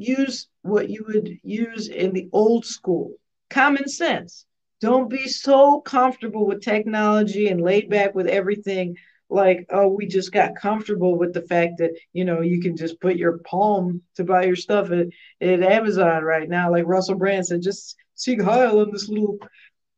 use 0.02 0.48
what 0.62 0.90
you 0.90 1.06
would 1.08 1.30
use 1.44 1.88
in 1.88 2.14
the 2.14 2.30
old 2.34 2.66
school 2.66 3.12
common 3.52 3.88
sense. 3.88 4.46
Don't 4.80 5.10
be 5.10 5.28
so 5.28 5.80
comfortable 5.82 6.48
with 6.48 6.64
technology 6.64 7.50
and 7.50 7.62
laid 7.62 7.90
back 7.90 8.16
with 8.16 8.28
everything 8.28 8.96
like, 9.30 9.66
oh, 9.70 9.88
we 9.88 10.08
just 10.08 10.32
got 10.32 10.56
comfortable 10.56 11.18
with 11.18 11.34
the 11.34 11.44
fact 11.44 11.78
that, 11.78 11.92
you 12.14 12.26
know, 12.26 12.42
you 12.42 12.62
can 12.62 12.76
just 12.76 13.00
put 13.00 13.16
your 13.16 13.38
palm 13.40 14.02
to 14.16 14.24
buy 14.24 14.44
your 14.44 14.56
stuff 14.56 14.92
at, 14.92 15.08
at 15.40 15.64
Amazon 15.64 16.24
right 16.24 16.50
now. 16.50 16.72
Like 16.72 16.86
Russell 16.88 17.16
Brand 17.16 17.46
said, 17.46 17.62
just 17.62 17.96
Sieg 18.16 18.42
Heil 18.42 18.80
on 18.80 18.92
this 18.92 19.08
little 19.08 19.38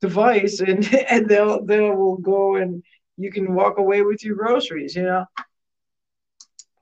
device 0.02 0.60
and, 0.60 0.94
and 1.10 1.30
they'll, 1.30 1.64
they 1.64 1.80
will 1.80 2.18
go 2.18 2.58
and 2.58 2.84
you 3.18 3.32
can 3.32 3.56
walk 3.56 3.78
away 3.78 4.02
with 4.02 4.24
your 4.24 4.36
groceries, 4.36 4.96
you 4.96 5.04
know? 5.04 5.26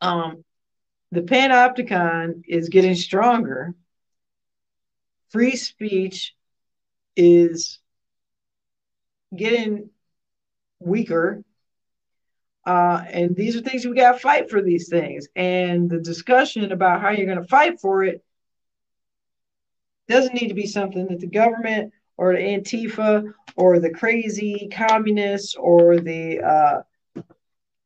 Um, 0.02 0.44
the 1.12 1.22
panopticon 1.22 2.44
is 2.48 2.70
getting 2.70 2.96
stronger. 2.96 3.74
Free 5.30 5.56
speech 5.56 6.36
is 7.16 7.80
getting 9.36 9.90
weaker 10.80 11.44
uh, 12.66 13.04
and 13.10 13.36
these 13.36 13.56
are 13.56 13.62
things 13.62 13.86
we 13.86 13.96
got 13.96 14.14
to 14.14 14.20
fight 14.20 14.50
for 14.50 14.62
these 14.62 14.88
things. 14.88 15.28
And 15.36 15.90
the 15.90 16.00
discussion 16.00 16.72
about 16.72 17.02
how 17.02 17.10
you're 17.10 17.26
going 17.26 17.42
to 17.42 17.48
fight 17.48 17.80
for 17.80 18.04
it 18.04 18.24
doesn't 20.08 20.36
need 20.36 20.50
to 20.50 20.54
be 20.54 20.68
something 20.68 21.08
that 21.08 21.20
the 21.20 21.28
government 21.28 21.94
or 22.18 22.34
the 22.34 22.40
Antifa 22.40 23.34
or 23.56 23.80
the 23.80 23.90
crazy 23.90 24.70
communists 24.72 25.56
or 25.56 25.98
the 25.98 26.40
uh, 26.42 26.82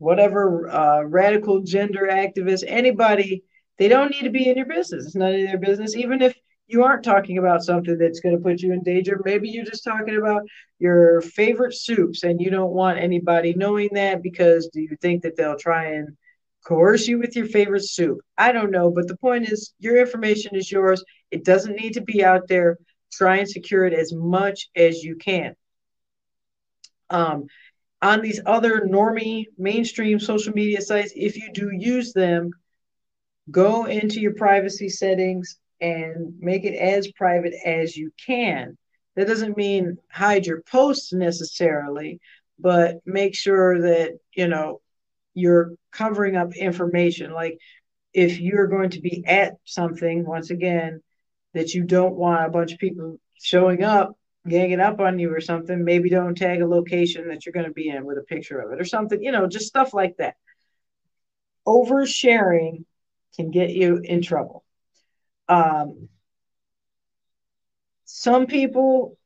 whatever 0.06 0.70
uh, 0.70 1.02
radical 1.04 1.62
gender 1.62 2.08
activist, 2.12 2.64
anybody, 2.68 3.44
they 3.80 3.88
don't 3.88 4.12
need 4.12 4.24
to 4.24 4.30
be 4.30 4.48
in 4.48 4.56
your 4.56 4.68
business. 4.68 5.06
It's 5.06 5.16
none 5.16 5.34
of 5.34 5.42
their 5.42 5.58
business. 5.58 5.96
Even 5.96 6.22
if 6.22 6.36
you 6.68 6.84
aren't 6.84 7.04
talking 7.04 7.38
about 7.38 7.64
something 7.64 7.98
that's 7.98 8.20
going 8.20 8.36
to 8.36 8.42
put 8.42 8.62
you 8.62 8.74
in 8.74 8.84
danger. 8.84 9.20
Maybe 9.24 9.50
you're 9.50 9.66
just 9.66 9.84
talking 9.84 10.18
about 10.18 10.44
your 10.80 11.22
favorite 11.22 11.76
soups 11.76 12.24
and 12.24 12.42
you 12.42 12.50
don't 12.50 12.72
want 12.72 12.98
anybody 13.00 13.54
knowing 13.54 13.90
that 13.94 14.24
because 14.24 14.68
do 14.74 14.82
you 14.82 14.96
think 15.02 15.24
that 15.24 15.36
they'll 15.36 15.58
try 15.58 15.94
and 15.94 16.10
coerce 16.66 17.08
you 17.08 17.20
with 17.20 17.36
your 17.36 17.48
favorite 17.48 17.86
soup? 17.86 18.20
I 18.38 18.52
don't 18.52 18.72
know. 18.72 18.90
But 18.90 19.08
the 19.08 19.18
point 19.18 19.52
is, 19.52 19.74
your 19.80 19.98
information 19.98 20.56
is 20.56 20.72
yours. 20.72 21.04
It 21.30 21.46
doesn't 21.46 21.80
need 21.80 21.94
to 21.94 22.02
be 22.02 22.24
out 22.24 22.48
there. 22.48 22.78
Try 23.12 23.38
and 23.38 23.50
secure 23.50 23.86
it 23.86 23.94
as 23.94 24.12
much 24.14 24.70
as 24.76 25.04
you 25.04 25.16
can. 25.16 25.56
Um, 27.10 27.46
on 28.06 28.22
these 28.22 28.40
other 28.46 28.82
normie 28.82 29.46
mainstream 29.58 30.20
social 30.20 30.54
media 30.54 30.80
sites, 30.80 31.12
if 31.16 31.38
you 31.38 31.52
do 31.52 31.72
use 31.72 32.14
them, 32.14 32.52
go 33.50 33.86
into 33.86 34.20
your 34.20 34.36
privacy 34.36 34.90
settings 34.90 35.58
and 35.82 36.36
make 36.40 36.66
it 36.66 36.76
as 36.76 37.12
private 37.14 37.56
as 37.66 37.98
you 37.98 38.12
can. 38.24 38.78
That 39.16 39.26
doesn't 39.26 39.58
mean 39.58 39.98
hide 40.12 40.46
your 40.46 40.62
posts 40.62 41.14
necessarily, 41.14 42.20
but 42.60 42.98
make 43.08 43.36
sure 43.36 43.82
that, 43.82 44.20
you 44.36 44.50
know, 44.50 44.82
you're 45.34 45.72
covering 45.92 46.36
up 46.36 46.56
information. 46.56 47.34
Like 47.34 47.58
if 48.14 48.40
you're 48.40 48.68
going 48.68 48.92
to 48.92 49.02
be 49.02 49.24
at 49.26 49.56
something, 49.66 50.28
once 50.28 50.52
again, 50.52 51.02
that 51.56 51.74
you 51.74 51.84
don't 51.84 52.16
want 52.16 52.46
a 52.46 52.52
bunch 52.52 52.72
of 52.72 52.78
people 52.78 53.20
showing 53.42 53.84
up, 53.84 54.16
ganging 54.48 54.80
up 54.80 55.00
on 55.00 55.20
you 55.20 55.34
or 55.34 55.42
something, 55.42 55.84
maybe 55.84 56.10
don't 56.10 56.36
tag 56.36 56.62
a 56.62 56.68
location 56.68 57.28
that 57.30 57.46
you're 57.46 57.54
going 57.54 57.66
to 57.66 57.74
be 57.74 57.90
in 57.90 58.06
with 58.06 58.18
a 58.18 58.24
picture 58.24 58.60
of 58.60 58.72
it 58.72 58.80
or 58.80 58.86
something, 58.86 59.22
you 59.22 59.32
know, 59.32 59.48
just 59.48 59.68
stuff 59.68 59.94
like 59.94 60.16
that. 60.18 60.36
Oversharing 61.68 62.86
can 63.36 63.52
get 63.52 63.72
you 63.72 63.98
in 64.04 64.22
trouble. 64.22 64.64
Um, 65.50 66.10
some 68.06 68.46
people 68.46 69.18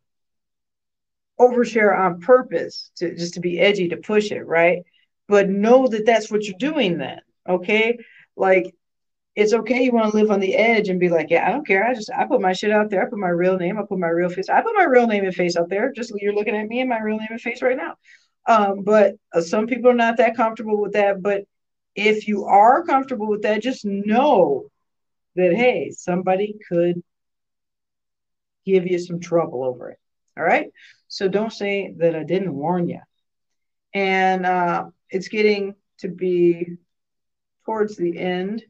overshare 1.40 1.98
on 1.98 2.20
purpose 2.20 2.92
to 2.98 3.16
just 3.16 3.36
to 3.36 3.40
be 3.40 3.60
edgy 3.60 3.90
to 3.90 3.98
push 3.98 4.32
it, 4.32 4.46
right? 4.46 4.84
But 5.28 5.50
know 5.50 5.88
that 5.88 6.06
that's 6.06 6.30
what 6.32 6.44
you're 6.46 6.58
doing 6.58 6.98
then, 6.98 7.20
okay? 7.48 8.00
Like 8.36 8.74
it's 9.36 9.54
okay 9.54 9.84
you 9.84 9.92
want 9.92 10.12
to 10.12 10.18
live 10.18 10.32
on 10.32 10.40
the 10.40 10.56
edge 10.56 10.90
and 10.90 11.00
be 11.00 11.10
like, 11.10 11.30
yeah, 11.30 11.48
I 11.48 11.52
don't 11.52 11.66
care. 11.66 11.86
I 11.86 11.94
just 11.94 12.10
I 12.12 12.26
put 12.26 12.42
my 12.42 12.54
shit 12.54 12.72
out 12.72 12.90
there. 12.90 13.06
I 13.06 13.10
put 13.10 13.20
my 13.20 13.30
real 13.30 13.58
name. 13.58 13.78
I 13.78 13.84
put 13.84 14.00
my 14.00 14.08
real 14.08 14.30
face. 14.30 14.50
I 14.50 14.62
put 14.62 14.76
my 14.76 14.84
real 14.84 15.08
name 15.08 15.24
and 15.24 15.34
face 15.34 15.56
out 15.56 15.70
there. 15.70 15.92
Just 15.92 16.14
you're 16.20 16.34
looking 16.34 16.56
at 16.56 16.68
me 16.68 16.82
and 16.82 16.90
my 16.90 17.00
real 17.00 17.18
name 17.18 17.28
and 17.30 17.42
face 17.42 17.62
right 17.62 17.78
now. 17.78 17.96
Um, 18.48 18.84
but 18.84 19.16
uh, 19.34 19.42
some 19.42 19.68
people 19.68 19.92
are 19.92 19.96
not 19.96 20.18
that 20.18 20.36
comfortable 20.36 20.82
with 20.82 20.94
that. 20.94 21.22
But 21.22 21.44
if 21.96 22.28
you 22.28 22.46
are 22.46 22.84
comfortable 22.84 23.28
with 23.28 23.44
that, 23.44 23.62
just 23.62 23.86
know 23.86 24.70
that 25.36 25.54
hey, 25.54 25.92
somebody 25.92 26.56
could 26.68 27.02
give 28.66 28.88
you 28.88 29.00
some 29.00 29.20
trouble 29.20 29.64
over 29.64 29.92
it. 29.92 30.00
All 30.38 30.44
right. 30.44 30.68
So 31.08 31.28
don't 31.28 31.54
say 31.54 31.94
that 31.98 32.16
I 32.16 32.24
didn't 32.24 32.54
warn 32.54 32.88
you. 32.88 33.00
And 33.94 34.46
uh, 34.46 34.86
it's 35.10 35.28
getting 35.28 35.76
to 36.00 36.08
be 36.08 36.78
towards 37.66 37.96
the 37.96 38.18
end 38.18 38.64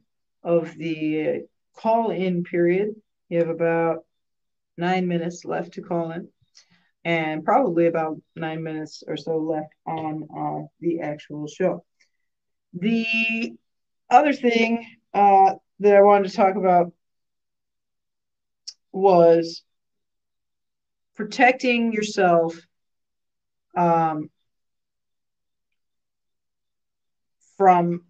of 0.43 0.75
the 0.75 1.43
call 1.77 2.11
in 2.11 2.43
period. 2.43 2.89
You 3.29 3.39
have 3.39 3.49
about 3.49 4.05
nine 4.77 5.07
minutes 5.07 5.45
left 5.45 5.73
to 5.73 5.81
call 5.81 6.11
in, 6.11 6.27
and 7.05 7.43
probably 7.43 7.87
about 7.87 8.17
nine 8.35 8.63
minutes 8.63 9.03
or 9.07 9.17
so 9.17 9.37
left 9.37 9.73
on 9.85 10.27
uh, 10.37 10.67
the 10.79 11.01
actual 11.01 11.47
show. 11.47 11.83
The 12.73 13.53
other 14.09 14.33
thing 14.33 14.85
uh, 15.13 15.53
that 15.79 15.95
I 15.95 16.01
wanted 16.01 16.29
to 16.29 16.35
talk 16.35 16.55
about 16.55 16.91
was 18.91 19.63
protecting 21.15 21.91
yourself 21.91 22.55
um, 23.75 24.29
from 27.57 28.03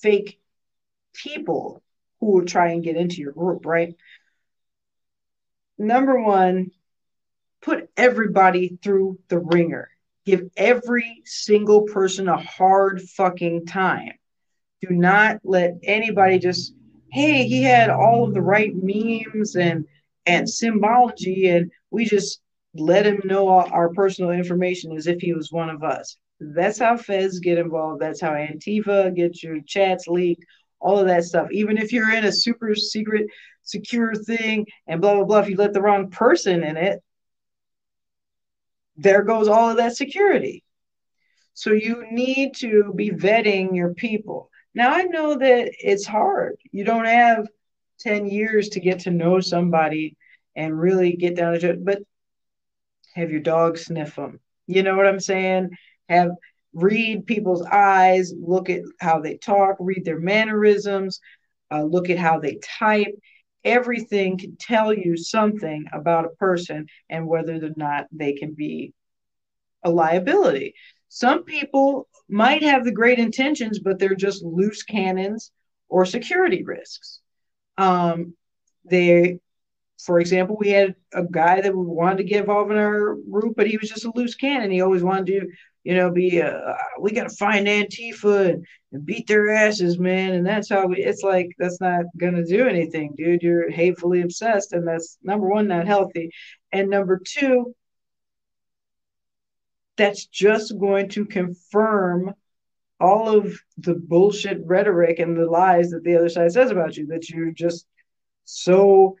fake 0.00 0.38
people 1.14 1.82
who 2.20 2.32
will 2.32 2.44
try 2.44 2.72
and 2.72 2.84
get 2.84 2.96
into 2.96 3.16
your 3.16 3.32
group, 3.32 3.66
right? 3.66 3.94
Number 5.78 6.20
one, 6.20 6.70
put 7.62 7.90
everybody 7.96 8.78
through 8.82 9.18
the 9.28 9.38
ringer. 9.38 9.88
Give 10.26 10.50
every 10.56 11.22
single 11.24 11.82
person 11.82 12.28
a 12.28 12.36
hard 12.36 13.02
fucking 13.02 13.66
time 13.66 14.12
do 14.86 14.94
not 14.94 15.40
let 15.44 15.78
anybody 15.82 16.38
just 16.38 16.74
hey 17.10 17.46
he 17.46 17.62
had 17.62 17.90
all 17.90 18.24
of 18.24 18.34
the 18.34 18.42
right 18.42 18.72
memes 18.74 19.56
and 19.56 19.86
and 20.26 20.48
symbology 20.48 21.48
and 21.48 21.70
we 21.90 22.04
just 22.04 22.40
let 22.74 23.06
him 23.06 23.20
know 23.24 23.48
our 23.48 23.90
personal 23.90 24.30
information 24.30 24.96
as 24.96 25.06
if 25.06 25.20
he 25.20 25.32
was 25.32 25.52
one 25.52 25.70
of 25.70 25.82
us 25.82 26.16
that's 26.40 26.78
how 26.78 26.96
feds 26.96 27.38
get 27.38 27.58
involved 27.58 28.00
that's 28.00 28.20
how 28.20 28.32
antifa 28.32 29.14
gets 29.14 29.42
your 29.42 29.60
chats 29.66 30.06
leaked 30.08 30.44
all 30.84 30.98
of 30.98 31.06
that 31.06 31.24
stuff 31.24 31.48
even 31.50 31.78
if 31.78 31.92
you're 31.92 32.12
in 32.12 32.24
a 32.24 32.32
super 32.32 32.74
secret 32.74 33.26
secure 33.62 34.14
thing 34.14 34.66
and 34.86 35.00
blah 35.00 35.14
blah 35.14 35.24
blah 35.24 35.38
if 35.38 35.48
you 35.48 35.56
let 35.56 35.72
the 35.72 35.82
wrong 35.82 36.10
person 36.10 36.62
in 36.62 36.76
it 36.76 37.00
there 38.96 39.22
goes 39.22 39.48
all 39.48 39.70
of 39.70 39.78
that 39.78 39.96
security 39.96 40.62
so 41.54 41.70
you 41.70 42.04
need 42.10 42.54
to 42.54 42.92
be 42.94 43.10
vetting 43.10 43.74
your 43.74 43.94
people 43.94 44.50
now 44.74 44.92
I 44.92 45.04
know 45.04 45.38
that 45.38 45.72
it's 45.78 46.06
hard. 46.06 46.56
You 46.72 46.84
don't 46.84 47.04
have 47.04 47.46
10 48.00 48.26
years 48.26 48.70
to 48.70 48.80
get 48.80 49.00
to 49.00 49.10
know 49.10 49.40
somebody 49.40 50.16
and 50.56 50.78
really 50.78 51.16
get 51.16 51.36
down 51.36 51.58
to 51.60 51.70
it, 51.70 51.84
but 51.84 52.02
have 53.14 53.30
your 53.30 53.40
dog 53.40 53.78
sniff 53.78 54.16
them. 54.16 54.40
You 54.66 54.82
know 54.82 54.96
what 54.96 55.06
I'm 55.06 55.20
saying? 55.20 55.70
Have 56.08 56.30
read 56.74 57.26
people's 57.26 57.62
eyes, 57.62 58.32
look 58.38 58.68
at 58.68 58.82
how 59.00 59.20
they 59.20 59.36
talk, 59.36 59.76
read 59.78 60.04
their 60.04 60.20
mannerisms, 60.20 61.20
uh, 61.70 61.82
look 61.82 62.10
at 62.10 62.18
how 62.18 62.38
they 62.38 62.58
type. 62.78 63.14
Everything 63.64 64.36
can 64.36 64.56
tell 64.56 64.92
you 64.92 65.16
something 65.16 65.86
about 65.92 66.26
a 66.26 66.36
person 66.36 66.86
and 67.08 67.26
whether 67.26 67.54
or 67.54 67.70
not 67.76 68.06
they 68.12 68.34
can 68.34 68.52
be 68.52 68.92
a 69.82 69.90
liability. 69.90 70.74
Some 71.08 71.44
people 71.44 72.08
might 72.28 72.62
have 72.62 72.84
the 72.84 72.92
great 72.92 73.18
intentions, 73.18 73.78
but 73.78 73.98
they're 73.98 74.14
just 74.14 74.42
loose 74.42 74.82
cannons 74.82 75.52
or 75.88 76.04
security 76.04 76.64
risks. 76.64 77.20
Um, 77.78 78.34
they, 78.84 79.38
for 80.04 80.18
example, 80.20 80.56
we 80.58 80.70
had 80.70 80.94
a 81.12 81.24
guy 81.24 81.60
that 81.60 81.74
wanted 81.74 82.18
to 82.18 82.24
get 82.24 82.40
involved 82.40 82.70
in 82.72 82.78
our 82.78 83.14
group, 83.30 83.54
but 83.56 83.66
he 83.66 83.76
was 83.76 83.88
just 83.88 84.04
a 84.04 84.12
loose 84.14 84.34
cannon. 84.34 84.70
He 84.70 84.80
always 84.80 85.02
wanted 85.02 85.26
to, 85.26 85.48
you 85.84 85.94
know, 85.94 86.10
be, 86.10 86.40
uh, 86.40 86.72
we 86.98 87.12
got 87.12 87.28
to 87.28 87.36
find 87.36 87.66
Antifa 87.66 88.50
and, 88.50 88.66
and, 88.92 89.06
beat 89.06 89.26
their 89.26 89.50
asses, 89.50 89.98
man. 89.98 90.32
And 90.32 90.46
that's 90.46 90.70
how 90.70 90.86
we, 90.86 90.96
it's 90.96 91.22
like, 91.22 91.50
that's 91.58 91.80
not 91.80 92.06
going 92.16 92.34
to 92.34 92.44
do 92.44 92.66
anything, 92.66 93.14
dude. 93.16 93.42
You're 93.42 93.70
hatefully 93.70 94.22
obsessed. 94.22 94.72
And 94.72 94.88
that's 94.88 95.18
number 95.22 95.46
one, 95.46 95.68
not 95.68 95.86
healthy. 95.86 96.30
And 96.72 96.88
number 96.88 97.20
two, 97.24 97.74
that's 99.96 100.26
just 100.26 100.78
going 100.78 101.10
to 101.10 101.26
confirm 101.26 102.34
all 102.98 103.36
of 103.36 103.60
the 103.76 103.94
bullshit 103.94 104.58
rhetoric 104.64 105.18
and 105.18 105.36
the 105.36 105.46
lies 105.46 105.90
that 105.90 106.02
the 106.02 106.16
other 106.16 106.30
side 106.30 106.52
says 106.52 106.70
about 106.70 106.96
you 106.96 107.06
that 107.08 107.28
you're 107.28 107.50
just 107.50 107.86
so 108.44 109.16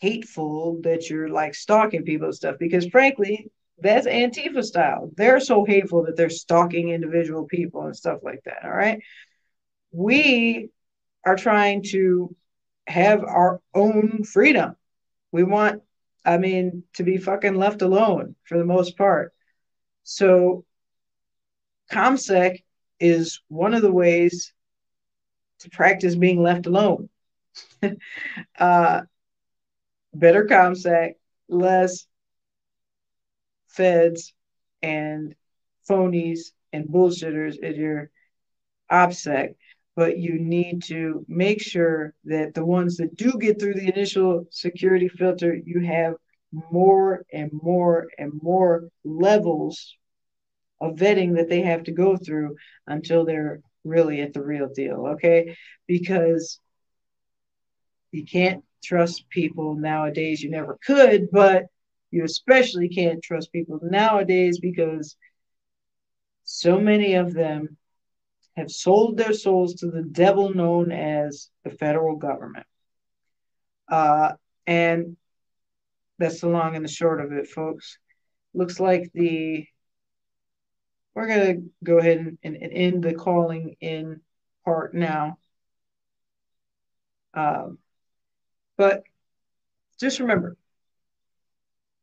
hateful 0.00 0.80
that 0.82 1.10
you're 1.10 1.28
like 1.28 1.54
stalking 1.54 2.04
people 2.04 2.26
and 2.26 2.34
stuff 2.34 2.56
because 2.58 2.86
frankly 2.86 3.50
that's 3.82 4.06
Antifa 4.06 4.62
style. 4.62 5.10
They're 5.16 5.40
so 5.40 5.64
hateful 5.64 6.04
that 6.04 6.16
they're 6.16 6.30
stalking 6.30 6.90
individual 6.90 7.44
people 7.44 7.82
and 7.82 7.96
stuff 7.96 8.20
like 8.22 8.42
that. 8.44 8.64
All 8.64 8.70
right. 8.70 9.02
We 9.92 10.70
are 11.24 11.36
trying 11.36 11.82
to 11.90 12.34
have 12.86 13.22
our 13.24 13.60
own 13.74 14.24
freedom. 14.24 14.76
We 15.32 15.44
want, 15.44 15.82
I 16.24 16.38
mean, 16.38 16.84
to 16.94 17.02
be 17.02 17.16
fucking 17.16 17.54
left 17.54 17.82
alone 17.82 18.36
for 18.44 18.58
the 18.58 18.64
most 18.64 18.96
part. 18.96 19.32
So, 20.02 20.64
ComSec 21.92 22.62
is 22.98 23.40
one 23.48 23.74
of 23.74 23.82
the 23.82 23.92
ways 23.92 24.52
to 25.60 25.70
practice 25.70 26.14
being 26.14 26.42
left 26.42 26.66
alone. 26.66 27.08
uh, 28.58 29.02
better 30.14 30.44
ComSec, 30.44 31.14
less 31.48 32.06
feds 33.70 34.32
and 34.82 35.34
phonies 35.88 36.52
and 36.72 36.86
bullshitters 36.86 37.62
at 37.62 37.76
your 37.76 38.10
OPSEC, 38.90 39.54
but 39.96 40.18
you 40.18 40.38
need 40.38 40.82
to 40.84 41.24
make 41.28 41.62
sure 41.62 42.14
that 42.24 42.54
the 42.54 42.64
ones 42.64 42.96
that 42.96 43.16
do 43.16 43.32
get 43.38 43.60
through 43.60 43.74
the 43.74 43.92
initial 43.92 44.46
security 44.50 45.08
filter, 45.08 45.54
you 45.64 45.80
have 45.80 46.14
more 46.52 47.24
and 47.32 47.50
more 47.52 48.08
and 48.18 48.32
more 48.42 48.88
levels 49.04 49.96
of 50.80 50.96
vetting 50.96 51.36
that 51.36 51.48
they 51.48 51.62
have 51.62 51.84
to 51.84 51.92
go 51.92 52.16
through 52.16 52.56
until 52.86 53.24
they're 53.24 53.60
really 53.84 54.20
at 54.20 54.32
the 54.32 54.42
real 54.42 54.68
deal, 54.68 55.08
okay? 55.08 55.56
Because 55.86 56.60
you 58.12 58.24
can't 58.24 58.64
trust 58.82 59.28
people 59.28 59.74
nowadays. 59.74 60.42
You 60.42 60.50
never 60.50 60.78
could, 60.84 61.30
but 61.30 61.66
you 62.10 62.24
especially 62.24 62.88
can't 62.88 63.22
trust 63.22 63.52
people 63.52 63.80
nowadays 63.82 64.58
because 64.58 65.16
so 66.44 66.80
many 66.80 67.14
of 67.14 67.32
them 67.32 67.76
have 68.56 68.70
sold 68.70 69.16
their 69.16 69.32
souls 69.32 69.74
to 69.74 69.86
the 69.86 70.02
devil 70.02 70.52
known 70.52 70.90
as 70.90 71.50
the 71.64 71.70
federal 71.70 72.16
government. 72.16 72.66
Uh, 73.88 74.32
and 74.66 75.16
that's 76.18 76.40
the 76.40 76.48
long 76.48 76.76
and 76.76 76.84
the 76.84 76.88
short 76.88 77.20
of 77.20 77.32
it, 77.32 77.48
folks. 77.48 77.98
Looks 78.52 78.80
like 78.80 79.10
the 79.14 79.66
we're 81.14 81.26
gonna 81.26 81.56
go 81.82 81.98
ahead 81.98 82.18
and, 82.18 82.38
and, 82.42 82.56
and 82.56 82.72
end 82.72 83.02
the 83.02 83.14
calling 83.14 83.76
in 83.80 84.20
part 84.64 84.94
now. 84.94 85.38
Um, 87.34 87.78
but 88.76 89.04
just 90.00 90.20
remember, 90.20 90.56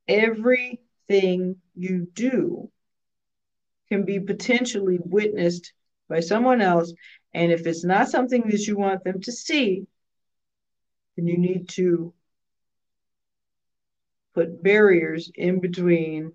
everything 0.08 1.58
you 1.76 2.08
do 2.14 2.70
can 3.90 4.04
be 4.04 4.20
potentially 4.20 5.00
witnessed 5.02 5.74
by 6.10 6.20
someone 6.20 6.62
else. 6.62 6.94
And 7.34 7.52
if 7.52 7.66
it's 7.68 7.84
not 7.84 8.10
something 8.10 8.48
that 8.50 8.68
you 8.68 8.78
want 8.78 9.04
them 9.04 9.22
to 9.22 9.32
see, 9.32 9.86
then 11.16 11.28
you 11.28 11.38
need 11.38 11.70
to 11.70 12.14
put 14.34 14.62
barriers 14.62 15.32
in 15.34 15.60
between 15.60 16.34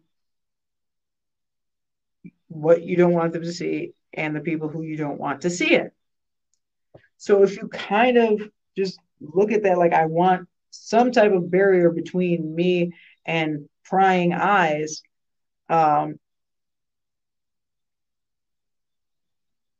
what 2.49 2.83
you 2.83 2.97
don't 2.97 3.12
want 3.12 3.33
them 3.33 3.43
to 3.43 3.53
see 3.53 3.93
and 4.12 4.35
the 4.35 4.41
people 4.41 4.68
who 4.68 4.83
you 4.83 4.97
don't 4.97 5.20
want 5.20 5.43
to 5.43 5.51
see 5.51 5.75
it. 5.75 5.93
So 7.16 7.43
if 7.43 7.57
you 7.57 7.68
kind 7.68 8.18
of 8.18 8.41
just 8.77 8.99
look 9.20 9.53
at 9.53 9.62
that 9.62 9.79
like 9.79 9.93
I 9.93 10.07
want 10.07 10.49
some 10.70 11.12
type 11.12 11.33
of 11.33 11.51
barrier 11.51 11.91
between 11.91 12.55
me 12.55 12.93
and 13.25 13.68
prying 13.85 14.33
eyes, 14.33 15.03
um, 15.68 16.18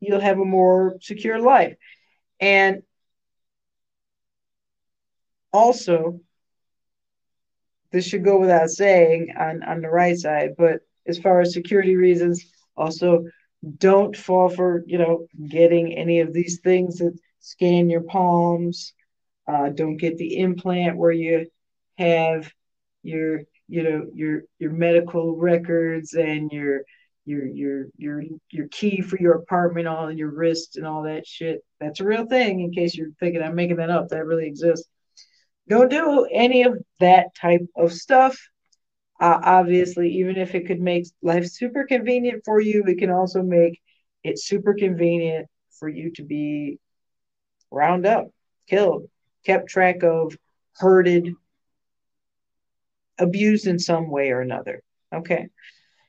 you'll 0.01 0.21
have 0.21 0.39
a 0.39 0.45
more 0.45 0.97
secure 1.01 1.41
life. 1.41 1.77
And 2.41 2.83
also, 5.53 6.21
this 7.93 8.07
should 8.07 8.25
go 8.25 8.41
without 8.41 8.71
saying 8.71 9.35
on, 9.39 9.63
on 9.63 9.81
the 9.81 9.91
right 9.91 10.17
side, 10.17 10.51
but 10.57 10.81
as 11.07 11.19
far 11.19 11.41
as 11.41 11.53
security 11.53 11.95
reasons, 11.95 12.45
also 12.77 13.25
don't 13.79 14.17
fall 14.17 14.49
for, 14.49 14.83
you 14.87 14.99
know, 14.99 15.27
getting 15.49 15.93
any 15.93 16.21
of 16.21 16.33
these 16.33 16.61
things 16.61 16.99
that 16.99 17.17
scan 17.41 17.91
your 17.91 18.03
palms. 18.03 18.95
Uh, 19.47 19.69
don't 19.69 19.97
get 19.97 20.17
the 20.17 20.39
implant 20.39 20.97
where 20.97 21.13
you 21.13 21.47
have 21.99 22.51
your 23.03 23.41
you 23.69 23.83
know 23.83 24.07
your 24.15 24.43
your 24.59 24.71
medical 24.71 25.37
records 25.37 26.15
and 26.15 26.51
your 26.53 26.83
your 27.25 27.47
your 27.47 27.87
your 27.97 28.23
your 28.51 28.69
key 28.69 29.01
for 29.01 29.19
your 29.19 29.35
apartment 29.35 29.87
on 29.87 30.19
your 30.19 30.31
wrist 30.31 30.77
and 30.77 30.87
all 30.87 31.03
that 31.03 31.27
shit. 31.27 31.65
That's 31.81 32.01
a 32.01 32.05
real 32.05 32.27
thing. 32.27 32.61
In 32.61 32.73
case 32.73 32.97
you're 32.97 33.11
thinking 33.21 33.43
I'm 33.43 33.55
making 33.55 33.77
that 33.77 33.91
up, 33.91 34.09
that 34.09 34.27
really 34.27 34.47
exists. 34.47 34.89
Don't 35.69 35.91
do 35.91 36.27
any 36.33 36.65
of 36.65 36.79
that 37.01 37.35
type 37.35 37.65
of 37.77 37.93
stuff. 37.93 38.39
Uh, 39.21 39.39
obviously, 39.43 40.15
even 40.17 40.37
if 40.37 40.55
it 40.55 40.67
could 40.67 40.81
make 40.81 41.07
life 41.23 41.47
super 41.47 41.85
convenient 41.85 42.43
for 42.45 42.61
you, 42.61 42.83
it 42.87 42.99
can 42.99 43.11
also 43.11 43.43
make 43.43 43.81
it 44.25 44.39
super 44.41 44.75
convenient 44.75 45.47
for 45.79 45.89
you 45.89 46.11
to 46.13 46.25
be 46.25 46.79
round 47.71 48.05
up, 48.05 48.29
killed, 48.69 49.09
kept 49.47 49.69
track 49.69 50.03
of, 50.03 50.37
herded, 50.75 51.35
abused 53.23 53.67
in 53.67 53.79
some 53.79 54.11
way 54.11 54.31
or 54.31 54.41
another. 54.41 54.83
Okay. 55.15 55.49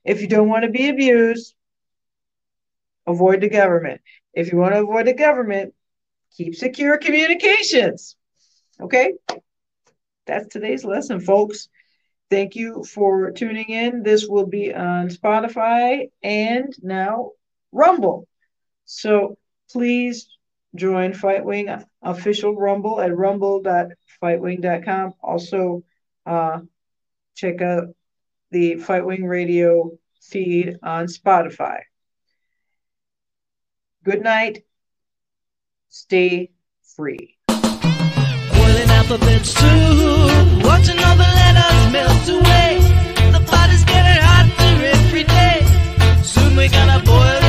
If 0.04 0.22
you 0.22 0.28
don't 0.28 0.50
want 0.50 0.64
to 0.64 0.70
be 0.70 0.90
abused, 0.90 1.54
avoid 3.08 3.42
the 3.42 3.50
government. 3.50 4.02
If 4.34 4.52
you 4.52 4.58
want 4.58 4.74
to 4.74 4.82
avoid 4.82 5.08
the 5.08 5.14
government, 5.14 5.74
keep 6.36 6.56
secure 6.56 6.98
communications. 6.98 8.16
Okay. 8.82 9.14
That's 10.26 10.48
today's 10.48 10.84
lesson, 10.86 11.20
folks. 11.20 11.70
Thank 12.30 12.56
you 12.56 12.84
for 12.84 13.32
tuning 13.32 13.70
in. 13.70 14.04
This 14.04 14.26
will 14.28 14.48
be 14.48 14.74
on 14.74 15.10
Spotify 15.10 16.10
and 16.24 16.74
now 16.82 17.32
Rumble. 17.72 18.28
So 18.86 19.38
please 19.72 20.28
join 20.76 21.14
Fightwing 21.14 21.86
official 22.02 22.56
Rumble 22.56 23.00
at 23.00 23.16
rumble.fightwing.com. 23.16 25.14
Also, 25.22 25.84
uh, 26.26 26.62
check 27.36 27.62
out 27.62 27.96
the 28.52 28.76
Fight 28.76 29.06
Wing 29.06 29.26
Radio 29.26 29.92
feed 30.22 30.78
on 30.84 31.08
Spotify. 31.08 31.80
Good 34.04 34.22
night. 34.22 34.64
Stay 35.90 36.52
free. 36.96 37.38
Boiling 37.48 38.90
alphabets 38.90 39.54
too. 39.54 40.68
Watching 40.68 41.00
all 41.00 41.16
the 41.16 41.30
letters 41.40 41.92
melt 41.92 42.30
away. 42.30 42.80
The 43.32 43.40
getting 43.88 44.22
hotter 44.22 44.86
every 44.86 45.24
day. 45.24 46.22
Soon 46.24 46.56
we 46.56 46.68
gotta 46.68 47.04
boil 47.06 47.43